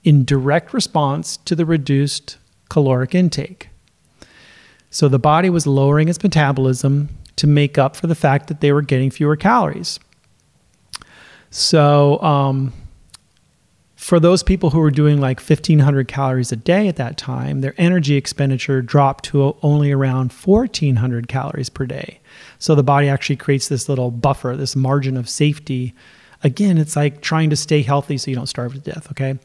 in 0.04 0.26
direct 0.26 0.74
response 0.74 1.38
to 1.38 1.56
the 1.56 1.66
reduced 1.66 2.38
caloric 2.70 3.16
intake. 3.16 3.70
So 4.90 5.08
the 5.08 5.20
body 5.20 5.50
was 5.50 5.66
lowering 5.66 6.10
its 6.10 6.22
metabolism 6.22 7.10
to 7.38 7.48
make 7.48 7.78
up 7.78 7.96
for 7.96 8.08
the 8.08 8.16
fact 8.16 8.48
that 8.48 8.60
they 8.60 8.74
were 8.74 8.82
getting 8.82 9.10
fewer 9.10 9.38
calories. 9.38 10.00
So, 11.50 12.22
um, 12.22 12.74
for 14.02 14.20
those 14.20 14.42
people 14.42 14.72
who 14.72 14.80
were 14.80 14.90
doing 14.90 15.22
like 15.22 15.40
1500 15.40 16.08
calories 16.08 16.52
a 16.52 16.56
day 16.56 16.88
at 16.88 16.96
that 16.96 17.18
time, 17.18 17.62
their 17.62 17.76
energy 17.78 18.16
expenditure 18.16 18.82
dropped 18.82 19.26
to 19.26 19.56
only 19.62 19.92
around 19.92 20.34
1400 20.34 21.28
calories 21.28 21.70
per 21.70 21.86
day. 21.86 22.20
So 22.58 22.74
the 22.74 22.82
body 22.82 23.08
actually 23.08 23.36
creates 23.36 23.68
this 23.68 23.88
little 23.88 24.10
buffer, 24.10 24.56
this 24.58 24.76
margin 24.76 25.18
of 25.18 25.30
safety. 25.30 25.94
Again, 26.44 26.80
it's 26.80 26.96
like 26.96 27.22
trying 27.22 27.52
to 27.52 27.56
stay 27.56 27.84
healthy 27.84 28.18
so 28.18 28.32
you 28.32 28.36
don't 28.36 28.48
starve 28.48 28.74
to 28.74 28.80
death, 28.80 29.12
okay? 29.12 29.38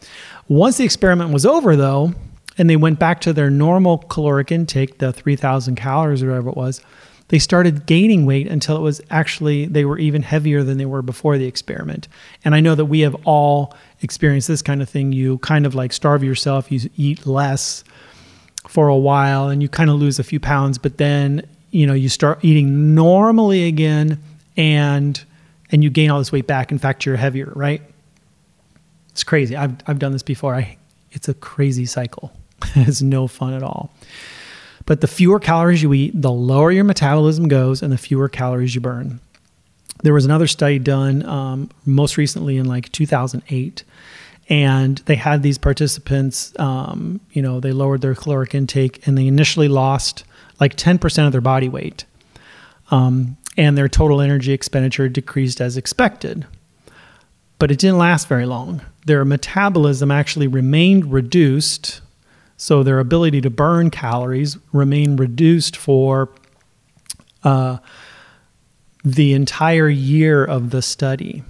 Once 0.49 0.79
the 0.79 0.85
experiment 0.85 1.35
was 1.35 1.45
over 1.45 1.77
though, 1.77 2.15
and 2.57 2.71
they 2.71 2.77
went 2.77 2.99
back 2.99 3.21
to 3.21 3.35
their 3.35 3.51
normal 3.51 3.99
caloric 3.99 4.51
intake, 4.51 4.97
the 4.97 5.13
3000 5.13 5.75
calories 5.75 6.23
or 6.23 6.29
whatever 6.29 6.49
it 6.49 6.57
was, 6.57 6.81
they 7.29 7.39
started 7.39 7.87
gaining 7.87 8.25
weight 8.25 8.47
until 8.47 8.77
it 8.77 8.81
was 8.81 9.01
actually 9.11 9.67
they 9.67 9.85
were 9.85 9.99
even 9.99 10.23
heavier 10.23 10.63
than 10.63 10.79
they 10.79 10.87
were 10.87 11.03
before 11.03 11.39
the 11.39 11.47
experiment. 11.47 12.07
And 12.45 12.55
I 12.55 12.61
know 12.61 12.75
that 12.75 12.85
we 12.85 13.01
have 13.01 13.17
all 13.25 13.75
experienced 14.01 14.49
this 14.49 14.63
kind 14.63 14.81
of 14.81 14.89
thing. 14.89 15.13
You 15.13 15.39
kind 15.39 15.67
of 15.67 15.75
like 15.75 15.93
starve 15.93 16.23
yourself, 16.23 16.71
you 16.71 16.89
eat 16.97 17.27
less 17.27 17.83
for 18.69 18.89
a 18.89 18.97
while 18.97 19.49
and 19.49 19.63
you 19.63 19.69
kind 19.69 19.91
of 19.91 19.97
lose 19.97 20.19
a 20.19 20.25
few 20.25 20.41
pounds, 20.41 20.79
but 20.79 20.99
then, 20.99 21.47
you 21.71 21.87
know, 21.87 21.95
you 21.95 22.09
start 22.09 22.45
eating 22.45 22.95
normally 22.95 23.67
again 23.67 24.23
and 24.57 25.23
and 25.73 25.83
you 25.83 25.91
gain 25.91 26.11
all 26.11 26.19
this 26.19 26.31
weight 26.31 26.47
back. 26.47 26.71
In 26.71 26.79
fact, 26.79 27.05
you're 27.05 27.17
heavier, 27.17 27.53
right? 27.57 27.83
It's 29.11 29.25
crazy. 29.25 29.57
I've 29.57 29.77
I've 29.87 29.99
done 29.99 30.13
this 30.13 30.23
before. 30.23 30.55
I 30.55 30.77
it's 31.11 31.29
a 31.29 31.35
crazy 31.35 31.87
cycle. 31.87 32.33
it's 32.77 33.03
no 33.03 33.27
fun 33.27 33.53
at 33.53 33.63
all. 33.63 33.93
But 34.87 35.01
the 35.01 35.09
fewer 35.09 35.41
calories 35.41 35.83
you 35.83 35.93
eat, 35.93 36.21
the 36.21 36.31
lower 36.31 36.71
your 36.71 36.85
metabolism 36.85 37.49
goes 37.49 37.83
and 37.83 37.93
the 37.93 37.99
fewer 37.99 38.29
calories 38.29 38.75
you 38.75 38.81
burn. 38.81 39.21
There 40.03 40.15
was 40.15 40.25
another 40.25 40.47
study 40.47 40.79
done 40.79 41.25
um, 41.25 41.71
most 41.85 42.17
recently 42.17 42.57
in 42.57 42.67
like 42.67 42.93
2008, 42.93 43.83
and 44.49 44.99
they 44.99 45.17
had 45.17 45.43
these 45.43 45.59
participants, 45.59 46.53
um, 46.59 47.21
you 47.33 47.43
know, 47.43 47.59
they 47.59 47.73
lowered 47.73 48.01
their 48.01 48.15
caloric 48.15 48.55
intake 48.55 49.07
and 49.07 49.19
they 49.19 49.27
initially 49.27 49.69
lost 49.69 50.25
like 50.61 50.77
10% 50.77 51.27
of 51.27 51.33
their 51.33 51.41
body 51.41 51.69
weight. 51.69 52.05
Um, 52.91 53.37
and 53.57 53.77
their 53.77 53.89
total 53.89 54.21
energy 54.21 54.53
expenditure 54.53 55.09
decreased 55.09 55.61
as 55.61 55.77
expected. 55.77 56.47
But 57.59 57.71
it 57.71 57.79
didn't 57.79 57.99
last 57.99 58.29
very 58.29 58.47
long. 58.47 58.83
Their 59.07 59.25
metabolism 59.25 60.11
actually 60.11 60.47
remained 60.47 61.13
reduced 61.13 62.03
so 62.57 62.83
their 62.83 62.99
ability 62.99 63.41
to 63.43 63.51
burn 63.51 63.91
calories 63.91 64.57
remain 64.73 65.17
reduced 65.17 65.77
for 65.77 66.31
uh, 67.45 67.79
the 69.05 69.35
entire 69.35 69.89
year 69.89 70.45
of 70.45 70.71
the 70.71 70.83
study. 70.83 71.43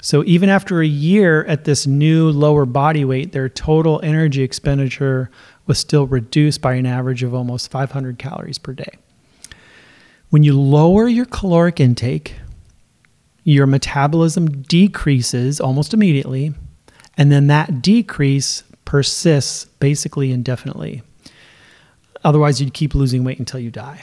So 0.00 0.22
even 0.24 0.48
after 0.48 0.80
a 0.80 0.86
year 0.86 1.44
at 1.44 1.64
this 1.64 1.86
new 1.86 2.30
lower 2.30 2.66
body 2.66 3.04
weight, 3.04 3.32
their 3.32 3.48
total 3.48 4.00
energy 4.02 4.42
expenditure 4.42 5.30
was 5.66 5.78
still 5.78 6.06
reduced 6.06 6.60
by 6.60 6.74
an 6.74 6.86
average 6.86 7.22
of 7.22 7.34
almost 7.34 7.70
500 7.70 8.18
calories 8.18 8.58
per 8.58 8.72
day. 8.72 8.98
When 10.30 10.42
you 10.42 10.58
lower 10.58 11.08
your 11.08 11.24
caloric 11.24 11.80
intake, 11.80 12.34
your 13.44 13.66
metabolism 13.66 14.62
decreases 14.62 15.60
almost 15.60 15.94
immediately, 15.94 16.52
and 17.16 17.32
then 17.32 17.46
that 17.46 17.80
decrease 17.80 18.62
persists 18.88 19.66
basically 19.80 20.32
indefinitely. 20.32 21.02
Otherwise, 22.24 22.58
you'd 22.58 22.72
keep 22.72 22.94
losing 22.94 23.22
weight 23.22 23.38
until 23.38 23.60
you 23.60 23.70
die. 23.70 24.02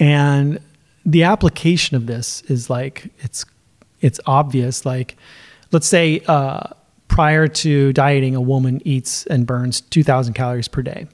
And 0.00 0.60
the 1.04 1.24
application 1.24 1.94
of 1.94 2.06
this 2.06 2.40
is 2.48 2.70
like 2.70 3.10
it's 3.18 3.44
it's 4.00 4.18
obvious. 4.24 4.86
Like, 4.86 5.18
let's 5.72 5.86
say 5.86 6.22
uh, 6.26 6.70
prior 7.08 7.46
to 7.46 7.92
dieting, 7.92 8.34
a 8.34 8.40
woman 8.40 8.80
eats 8.86 9.26
and 9.26 9.46
burns 9.46 9.82
2,000 9.82 10.32
calories 10.32 10.66
per 10.66 10.80
day. 10.80 11.06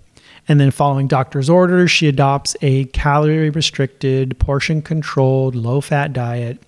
And 0.47 0.61
then, 0.61 0.71
following 0.71 1.09
doctor's 1.09 1.51
orders, 1.51 1.91
she 1.91 2.07
adopts 2.07 2.55
a 2.63 2.85
calorie 2.87 3.51
restricted, 3.51 4.39
portion 4.39 4.83
controlled, 4.83 5.57
low 5.57 5.81
fat 5.81 6.13
diet 6.13 6.63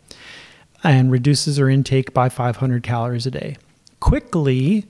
and 0.83 1.13
reduces 1.13 1.59
her 1.59 1.71
intake 1.71 2.13
by 2.13 2.29
500 2.29 2.83
calories 2.83 3.27
a 3.27 3.31
day. 3.31 3.57
Quickly, 4.01 4.89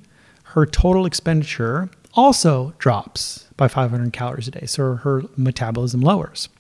her 0.53 0.67
total 0.67 1.07
expenditure 1.07 1.89
also 2.15 2.75
drops 2.79 3.47
by 3.57 3.69
500 3.69 4.13
calories 4.13 4.49
a 4.49 4.51
day. 4.51 4.67
So 4.67 4.97
her 4.97 5.23
metabolism 5.37 6.03
lowers. 6.03 6.51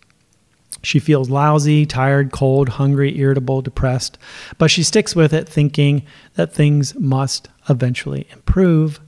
She 0.83 0.99
feels 0.99 1.29
lousy, 1.29 1.85
tired, 1.85 2.33
cold, 2.33 2.71
hungry, 2.71 3.19
irritable, 3.19 3.61
depressed, 3.61 4.17
but 4.57 4.71
she 4.71 4.83
sticks 4.83 5.15
with 5.15 5.35
it 5.35 5.47
thinking 5.49 6.05
that 6.35 6.55
things 6.55 6.95
must 6.99 7.49
eventually 7.69 8.27
improve. 8.33 8.99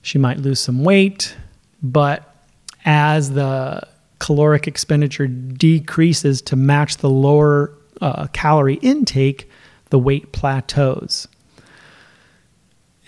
She 0.00 0.16
might 0.16 0.38
lose 0.38 0.60
some 0.60 0.84
weight, 0.84 1.36
but 1.82 2.36
as 2.84 3.32
the 3.32 3.82
caloric 4.20 4.68
expenditure 4.68 5.26
decreases 5.26 6.40
to 6.42 6.56
match 6.56 6.98
the 6.98 7.10
lower 7.10 7.72
uh, 8.00 8.28
calorie 8.28 8.76
intake, 8.76 9.50
the 9.90 9.98
weight 9.98 10.32
plateaus. 10.32 11.26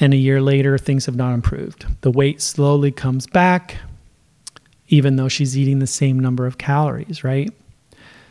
And 0.00 0.14
a 0.14 0.16
year 0.16 0.40
later, 0.40 0.78
things 0.78 1.06
have 1.06 1.16
not 1.16 1.34
improved. 1.34 1.86
The 2.00 2.10
weight 2.10 2.40
slowly 2.40 2.90
comes 2.90 3.26
back, 3.26 3.76
even 4.88 5.16
though 5.16 5.28
she's 5.28 5.56
eating 5.56 5.78
the 5.78 5.86
same 5.86 6.18
number 6.18 6.46
of 6.46 6.56
calories, 6.56 7.22
right? 7.22 7.52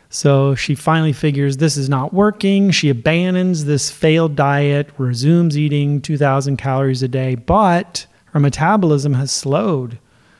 So 0.08 0.56
she 0.56 0.74
finally 0.74 1.12
figures 1.12 1.56
this 1.56 1.76
is 1.76 1.88
not 1.88 2.12
working. 2.12 2.72
She 2.72 2.88
abandons 2.88 3.64
this 3.64 3.90
failed 3.90 4.34
diet, 4.34 4.90
resumes 4.98 5.56
eating 5.56 6.00
2,000 6.02 6.56
calories 6.56 7.04
a 7.04 7.08
day, 7.08 7.36
but 7.36 8.06
her 8.26 8.40
metabolism 8.40 9.14
has 9.14 9.30
slowed. 9.30 9.98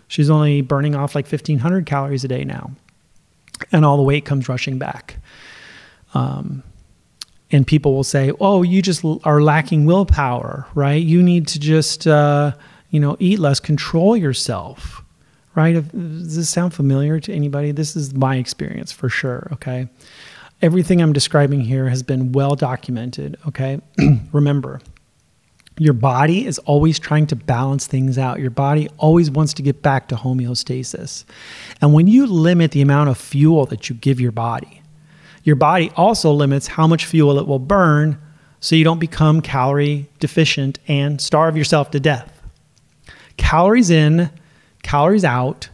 She's 0.08 0.28
only 0.28 0.60
burning 0.60 0.96
off 0.96 1.14
like 1.14 1.26
1,500 1.26 1.86
calories 1.86 2.24
a 2.24 2.28
day 2.28 2.42
now. 2.42 2.72
And 3.70 3.84
all 3.84 3.96
the 3.96 4.02
weight 4.02 4.24
comes 4.24 4.48
rushing 4.48 4.78
back. 4.78 5.18
Um, 6.14 6.64
and 7.52 7.66
people 7.66 7.94
will 7.94 8.04
say, 8.04 8.32
"Oh, 8.40 8.62
you 8.62 8.82
just 8.82 9.04
are 9.24 9.42
lacking 9.42 9.86
willpower, 9.86 10.66
right? 10.74 11.02
You 11.02 11.22
need 11.22 11.46
to 11.48 11.58
just, 11.58 12.06
uh, 12.06 12.52
you 12.90 13.00
know, 13.00 13.16
eat 13.18 13.38
less, 13.38 13.60
control 13.60 14.16
yourself." 14.16 15.04
Right? 15.56 15.72
Does 15.72 16.36
this 16.36 16.48
sound 16.48 16.74
familiar 16.74 17.18
to 17.20 17.32
anybody? 17.32 17.72
This 17.72 17.96
is 17.96 18.14
my 18.14 18.36
experience 18.36 18.92
for 18.92 19.08
sure. 19.08 19.48
Okay. 19.52 19.88
Everything 20.62 21.02
I'm 21.02 21.12
describing 21.12 21.60
here 21.60 21.88
has 21.88 22.04
been 22.04 22.32
well 22.32 22.54
documented. 22.54 23.36
Okay. 23.48 23.80
Remember, 24.32 24.80
your 25.80 25.94
body 25.94 26.46
is 26.46 26.58
always 26.60 26.98
trying 26.98 27.26
to 27.28 27.36
balance 27.36 27.86
things 27.86 28.18
out. 28.18 28.38
Your 28.38 28.50
body 28.50 28.90
always 28.98 29.30
wants 29.30 29.54
to 29.54 29.62
get 29.62 29.80
back 29.80 30.08
to 30.08 30.14
homeostasis. 30.14 31.24
And 31.80 31.94
when 31.94 32.06
you 32.06 32.26
limit 32.26 32.72
the 32.72 32.82
amount 32.82 33.08
of 33.08 33.16
fuel 33.16 33.64
that 33.66 33.88
you 33.88 33.96
give 33.96 34.20
your 34.20 34.30
body, 34.30 34.79
your 35.42 35.56
body 35.56 35.90
also 35.96 36.32
limits 36.32 36.66
how 36.66 36.86
much 36.86 37.06
fuel 37.06 37.38
it 37.38 37.46
will 37.46 37.58
burn 37.58 38.20
so 38.60 38.76
you 38.76 38.84
don't 38.84 38.98
become 38.98 39.40
calorie 39.40 40.08
deficient 40.18 40.78
and 40.86 41.20
starve 41.20 41.56
yourself 41.56 41.90
to 41.92 42.00
death. 42.00 42.42
Calories 43.36 43.90
in, 43.90 44.30
calories 44.82 45.24
out 45.24 45.70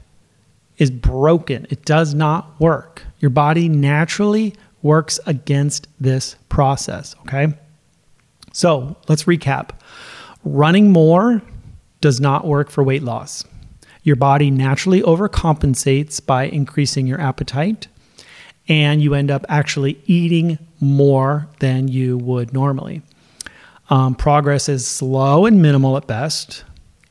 is 0.78 0.90
broken. 0.90 1.66
It 1.70 1.84
does 1.84 2.14
not 2.14 2.60
work. 2.60 3.02
Your 3.18 3.30
body 3.30 3.68
naturally 3.68 4.54
works 4.82 5.18
against 5.26 5.88
this 5.98 6.36
process, 6.48 7.16
okay? 7.22 7.54
So 8.52 8.96
let's 9.08 9.24
recap. 9.24 9.70
Running 10.44 10.92
more 10.92 11.42
does 12.00 12.20
not 12.20 12.46
work 12.46 12.70
for 12.70 12.84
weight 12.84 13.02
loss. 13.02 13.44
Your 14.04 14.16
body 14.16 14.50
naturally 14.50 15.02
overcompensates 15.02 16.24
by 16.24 16.44
increasing 16.44 17.08
your 17.08 17.20
appetite 17.20 17.88
and 18.68 19.02
you 19.02 19.14
end 19.14 19.30
up 19.30 19.44
actually 19.48 20.00
eating 20.06 20.58
more 20.80 21.48
than 21.60 21.88
you 21.88 22.18
would 22.18 22.52
normally. 22.52 23.02
Um, 23.88 24.14
progress 24.14 24.68
is 24.68 24.86
slow 24.86 25.46
and 25.46 25.62
minimal 25.62 25.96
at 25.96 26.06
best, 26.06 26.64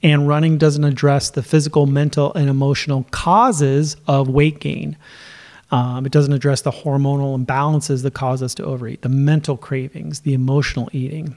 And 0.06 0.28
running 0.28 0.60
doesn't 0.60 0.84
address 0.84 1.32
the 1.32 1.42
physical, 1.42 1.88
mental, 1.88 2.32
and 2.36 2.48
emotional 2.48 3.08
causes 3.10 3.98
of 4.08 4.28
weight 4.30 4.60
gain. 4.60 4.98
Um, 5.72 6.06
it 6.06 6.12
doesn't 6.12 6.32
address 6.32 6.62
the 6.62 6.70
hormonal 6.70 7.44
imbalances 7.44 8.04
that 8.04 8.14
cause 8.14 8.44
us 8.44 8.54
to 8.56 8.64
overeat, 8.64 9.02
the 9.02 9.10
mental 9.10 9.58
cravings, 9.58 10.20
the 10.20 10.36
emotional 10.36 10.90
eating. 10.94 11.36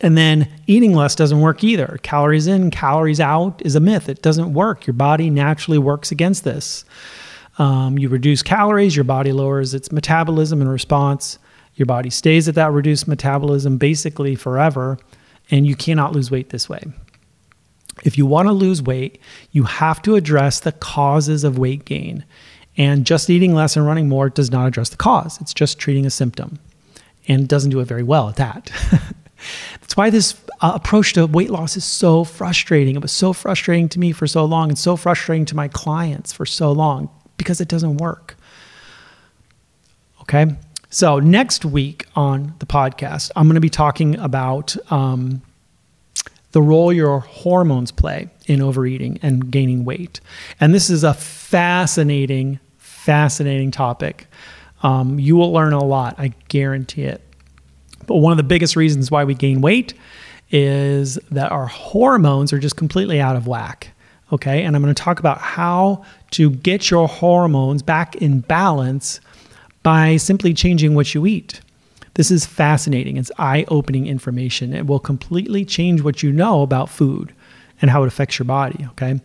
And 0.00 0.18
then 0.18 0.48
eating 0.66 0.92
less 0.92 1.14
doesn't 1.14 1.40
work 1.40 1.62
either. 1.62 2.00
Calories 2.02 2.48
in, 2.48 2.72
calories 2.72 3.20
out 3.20 3.62
is 3.64 3.76
a 3.76 3.80
myth. 3.80 4.08
It 4.08 4.22
doesn't 4.22 4.52
work. 4.52 4.84
Your 4.84 4.94
body 4.94 5.30
naturally 5.30 5.78
works 5.78 6.10
against 6.10 6.42
this. 6.42 6.84
Um, 7.58 7.98
you 7.98 8.08
reduce 8.08 8.42
calories, 8.42 8.94
your 8.94 9.04
body 9.04 9.32
lowers 9.32 9.74
its 9.74 9.90
metabolism 9.90 10.62
in 10.62 10.68
response. 10.68 11.38
Your 11.74 11.86
body 11.86 12.10
stays 12.10 12.48
at 12.48 12.54
that 12.54 12.72
reduced 12.72 13.06
metabolism 13.06 13.78
basically 13.78 14.34
forever, 14.34 14.98
and 15.50 15.66
you 15.66 15.76
cannot 15.76 16.12
lose 16.12 16.30
weight 16.30 16.50
this 16.50 16.68
way. 16.68 16.82
If 18.04 18.16
you 18.16 18.26
want 18.26 18.46
to 18.46 18.52
lose 18.52 18.80
weight, 18.80 19.20
you 19.50 19.64
have 19.64 20.00
to 20.02 20.14
address 20.14 20.60
the 20.60 20.72
causes 20.72 21.42
of 21.44 21.58
weight 21.58 21.84
gain. 21.84 22.24
And 22.76 23.04
just 23.04 23.28
eating 23.28 23.54
less 23.54 23.76
and 23.76 23.84
running 23.84 24.08
more 24.08 24.30
does 24.30 24.52
not 24.52 24.68
address 24.68 24.88
the 24.88 24.96
cause, 24.96 25.40
it's 25.40 25.54
just 25.54 25.78
treating 25.78 26.06
a 26.06 26.10
symptom. 26.10 26.60
And 27.26 27.46
doesn't 27.46 27.70
do 27.70 27.80
it 27.80 27.84
very 27.84 28.04
well 28.04 28.28
at 28.28 28.36
that. 28.36 28.70
That's 29.80 29.96
why 29.96 30.10
this 30.10 30.34
uh, 30.60 30.72
approach 30.74 31.12
to 31.12 31.26
weight 31.26 31.50
loss 31.50 31.76
is 31.76 31.84
so 31.84 32.24
frustrating. 32.24 32.96
It 32.96 33.02
was 33.02 33.12
so 33.12 33.32
frustrating 33.32 33.88
to 33.90 33.98
me 33.98 34.12
for 34.12 34.26
so 34.26 34.44
long 34.44 34.70
and 34.70 34.78
so 34.78 34.96
frustrating 34.96 35.44
to 35.46 35.56
my 35.56 35.68
clients 35.68 36.32
for 36.32 36.46
so 36.46 36.72
long 36.72 37.10
because 37.38 37.60
it 37.60 37.68
doesn't 37.68 37.96
work. 37.96 38.36
Okay. 40.22 40.56
So, 40.90 41.18
next 41.18 41.64
week 41.64 42.06
on 42.14 42.54
the 42.58 42.66
podcast, 42.66 43.30
I'm 43.36 43.46
going 43.46 43.54
to 43.54 43.60
be 43.60 43.70
talking 43.70 44.18
about 44.18 44.76
um, 44.90 45.42
the 46.52 46.62
role 46.62 46.92
your 46.92 47.20
hormones 47.20 47.92
play 47.92 48.28
in 48.46 48.62
overeating 48.62 49.18
and 49.22 49.50
gaining 49.50 49.84
weight. 49.84 50.20
And 50.60 50.74
this 50.74 50.88
is 50.88 51.04
a 51.04 51.14
fascinating, 51.14 52.58
fascinating 52.78 53.70
topic. 53.70 54.26
Um, 54.82 55.18
you 55.18 55.36
will 55.36 55.52
learn 55.52 55.72
a 55.72 55.84
lot, 55.84 56.14
I 56.18 56.32
guarantee 56.48 57.02
it. 57.02 57.20
But 58.06 58.16
one 58.16 58.32
of 58.32 58.38
the 58.38 58.42
biggest 58.42 58.76
reasons 58.76 59.10
why 59.10 59.24
we 59.24 59.34
gain 59.34 59.60
weight 59.60 59.92
is 60.50 61.16
that 61.30 61.52
our 61.52 61.66
hormones 61.66 62.52
are 62.52 62.58
just 62.58 62.76
completely 62.76 63.20
out 63.20 63.36
of 63.36 63.46
whack. 63.46 63.90
Okay. 64.32 64.62
And 64.62 64.76
I'm 64.76 64.82
going 64.82 64.94
to 64.94 65.02
talk 65.02 65.20
about 65.20 65.38
how 65.38 66.04
to 66.32 66.50
get 66.50 66.90
your 66.90 67.08
hormones 67.08 67.82
back 67.82 68.16
in 68.16 68.40
balance 68.40 69.20
by 69.82 70.16
simply 70.16 70.52
changing 70.52 70.94
what 70.94 71.14
you 71.14 71.26
eat. 71.26 71.60
This 72.14 72.30
is 72.30 72.44
fascinating. 72.44 73.16
It's 73.16 73.30
eye 73.38 73.64
opening 73.68 74.06
information. 74.06 74.74
It 74.74 74.86
will 74.86 74.98
completely 74.98 75.64
change 75.64 76.02
what 76.02 76.22
you 76.22 76.32
know 76.32 76.62
about 76.62 76.90
food 76.90 77.32
and 77.80 77.90
how 77.90 78.02
it 78.02 78.08
affects 78.08 78.38
your 78.38 78.46
body. 78.46 78.86
Okay. 78.90 79.20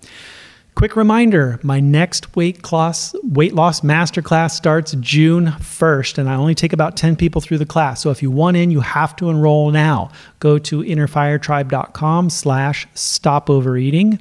Quick 0.75 0.95
reminder 0.95 1.59
my 1.63 1.79
next 1.79 2.35
weight 2.35 2.71
loss, 2.71 3.15
weight 3.23 3.53
loss 3.53 3.81
masterclass 3.81 4.51
starts 4.51 4.93
June 4.99 5.47
1st, 5.47 6.17
and 6.17 6.29
I 6.29 6.35
only 6.35 6.55
take 6.55 6.73
about 6.73 6.97
10 6.97 7.15
people 7.15 7.41
through 7.41 7.59
the 7.59 7.65
class. 7.65 8.01
So 8.01 8.09
if 8.09 8.23
you 8.23 8.31
want 8.31 8.57
in, 8.57 8.71
you 8.71 8.79
have 8.79 9.15
to 9.17 9.29
enroll 9.29 9.69
now. 9.71 10.11
Go 10.39 10.57
to 10.59 10.81
innerfiretribe.com 10.81 12.29
slash 12.29 12.87
stop 12.95 13.49
overeating 13.49 14.19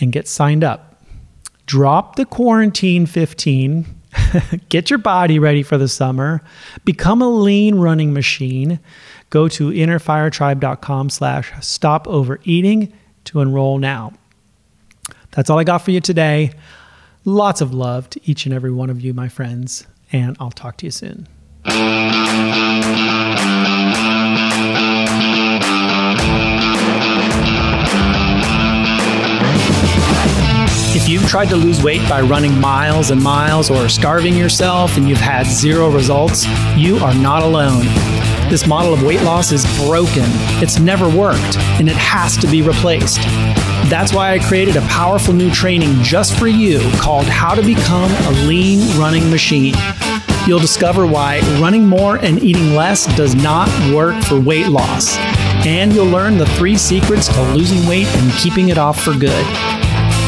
and 0.00 0.12
get 0.12 0.28
signed 0.28 0.64
up. 0.64 1.02
Drop 1.66 2.16
the 2.16 2.24
quarantine 2.24 3.06
15, 3.06 3.86
get 4.68 4.90
your 4.90 4.98
body 4.98 5.38
ready 5.38 5.62
for 5.62 5.76
the 5.76 5.88
summer, 5.88 6.42
become 6.84 7.20
a 7.20 7.28
lean 7.28 7.76
running 7.76 8.12
machine. 8.12 8.80
Go 9.30 9.48
to 9.48 9.70
innerfiretribe.com 9.70 11.10
slash 11.10 11.52
stop 11.60 12.08
overeating 12.08 12.92
to 13.24 13.40
enroll 13.40 13.76
now. 13.76 14.14
That's 15.32 15.50
all 15.50 15.58
I 15.58 15.64
got 15.64 15.82
for 15.82 15.90
you 15.90 16.00
today. 16.00 16.52
Lots 17.24 17.60
of 17.60 17.74
love 17.74 18.08
to 18.10 18.20
each 18.24 18.46
and 18.46 18.54
every 18.54 18.70
one 18.72 18.88
of 18.88 19.02
you, 19.02 19.12
my 19.12 19.28
friends, 19.28 19.86
and 20.10 20.36
I'll 20.40 20.50
talk 20.50 20.78
to 20.78 20.86
you 20.86 20.90
soon. 20.90 21.28
If 31.00 31.08
you've 31.08 31.28
tried 31.28 31.48
to 31.50 31.56
lose 31.56 31.80
weight 31.80 32.06
by 32.08 32.20
running 32.20 32.60
miles 32.60 33.12
and 33.12 33.22
miles 33.22 33.70
or 33.70 33.88
starving 33.88 34.34
yourself 34.34 34.96
and 34.96 35.08
you've 35.08 35.20
had 35.20 35.46
zero 35.46 35.88
results, 35.88 36.44
you 36.76 36.96
are 36.98 37.14
not 37.14 37.44
alone. 37.44 37.84
This 38.50 38.66
model 38.66 38.92
of 38.92 39.04
weight 39.04 39.22
loss 39.22 39.52
is 39.52 39.64
broken. 39.78 40.24
It's 40.60 40.80
never 40.80 41.08
worked, 41.08 41.56
and 41.78 41.88
it 41.88 41.94
has 41.94 42.36
to 42.38 42.48
be 42.48 42.62
replaced. 42.62 43.20
That's 43.88 44.12
why 44.12 44.32
I 44.32 44.40
created 44.40 44.76
a 44.76 44.80
powerful 44.82 45.32
new 45.32 45.52
training 45.52 46.02
just 46.02 46.36
for 46.36 46.48
you 46.48 46.80
called 46.94 47.26
How 47.26 47.54
to 47.54 47.62
Become 47.62 48.10
a 48.10 48.30
Lean 48.48 48.98
Running 48.98 49.30
Machine. 49.30 49.74
You'll 50.48 50.58
discover 50.58 51.06
why 51.06 51.38
running 51.60 51.86
more 51.86 52.16
and 52.16 52.42
eating 52.42 52.74
less 52.74 53.06
does 53.16 53.36
not 53.36 53.68
work 53.94 54.20
for 54.24 54.40
weight 54.40 54.66
loss. 54.66 55.16
And 55.64 55.92
you'll 55.92 56.06
learn 56.06 56.38
the 56.38 56.46
three 56.46 56.76
secrets 56.76 57.28
to 57.28 57.42
losing 57.54 57.86
weight 57.88 58.08
and 58.08 58.32
keeping 58.32 58.70
it 58.70 58.78
off 58.78 59.00
for 59.00 59.12
good. 59.12 59.46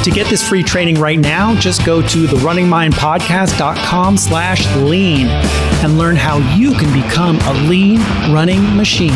To 0.05 0.11
get 0.11 0.29
this 0.29 0.43
free 0.47 0.63
training 0.63 0.99
right 0.99 1.19
now, 1.19 1.55
just 1.57 1.85
go 1.85 2.01
to 2.01 2.27
therunningmindpodcast.com 2.27 4.17
slash 4.17 4.75
lean 4.77 5.27
and 5.27 5.99
learn 5.99 6.17
how 6.17 6.39
you 6.57 6.73
can 6.73 6.91
become 7.03 7.39
a 7.43 7.53
lean 7.69 8.01
running 8.33 8.77
machine. 8.77 9.13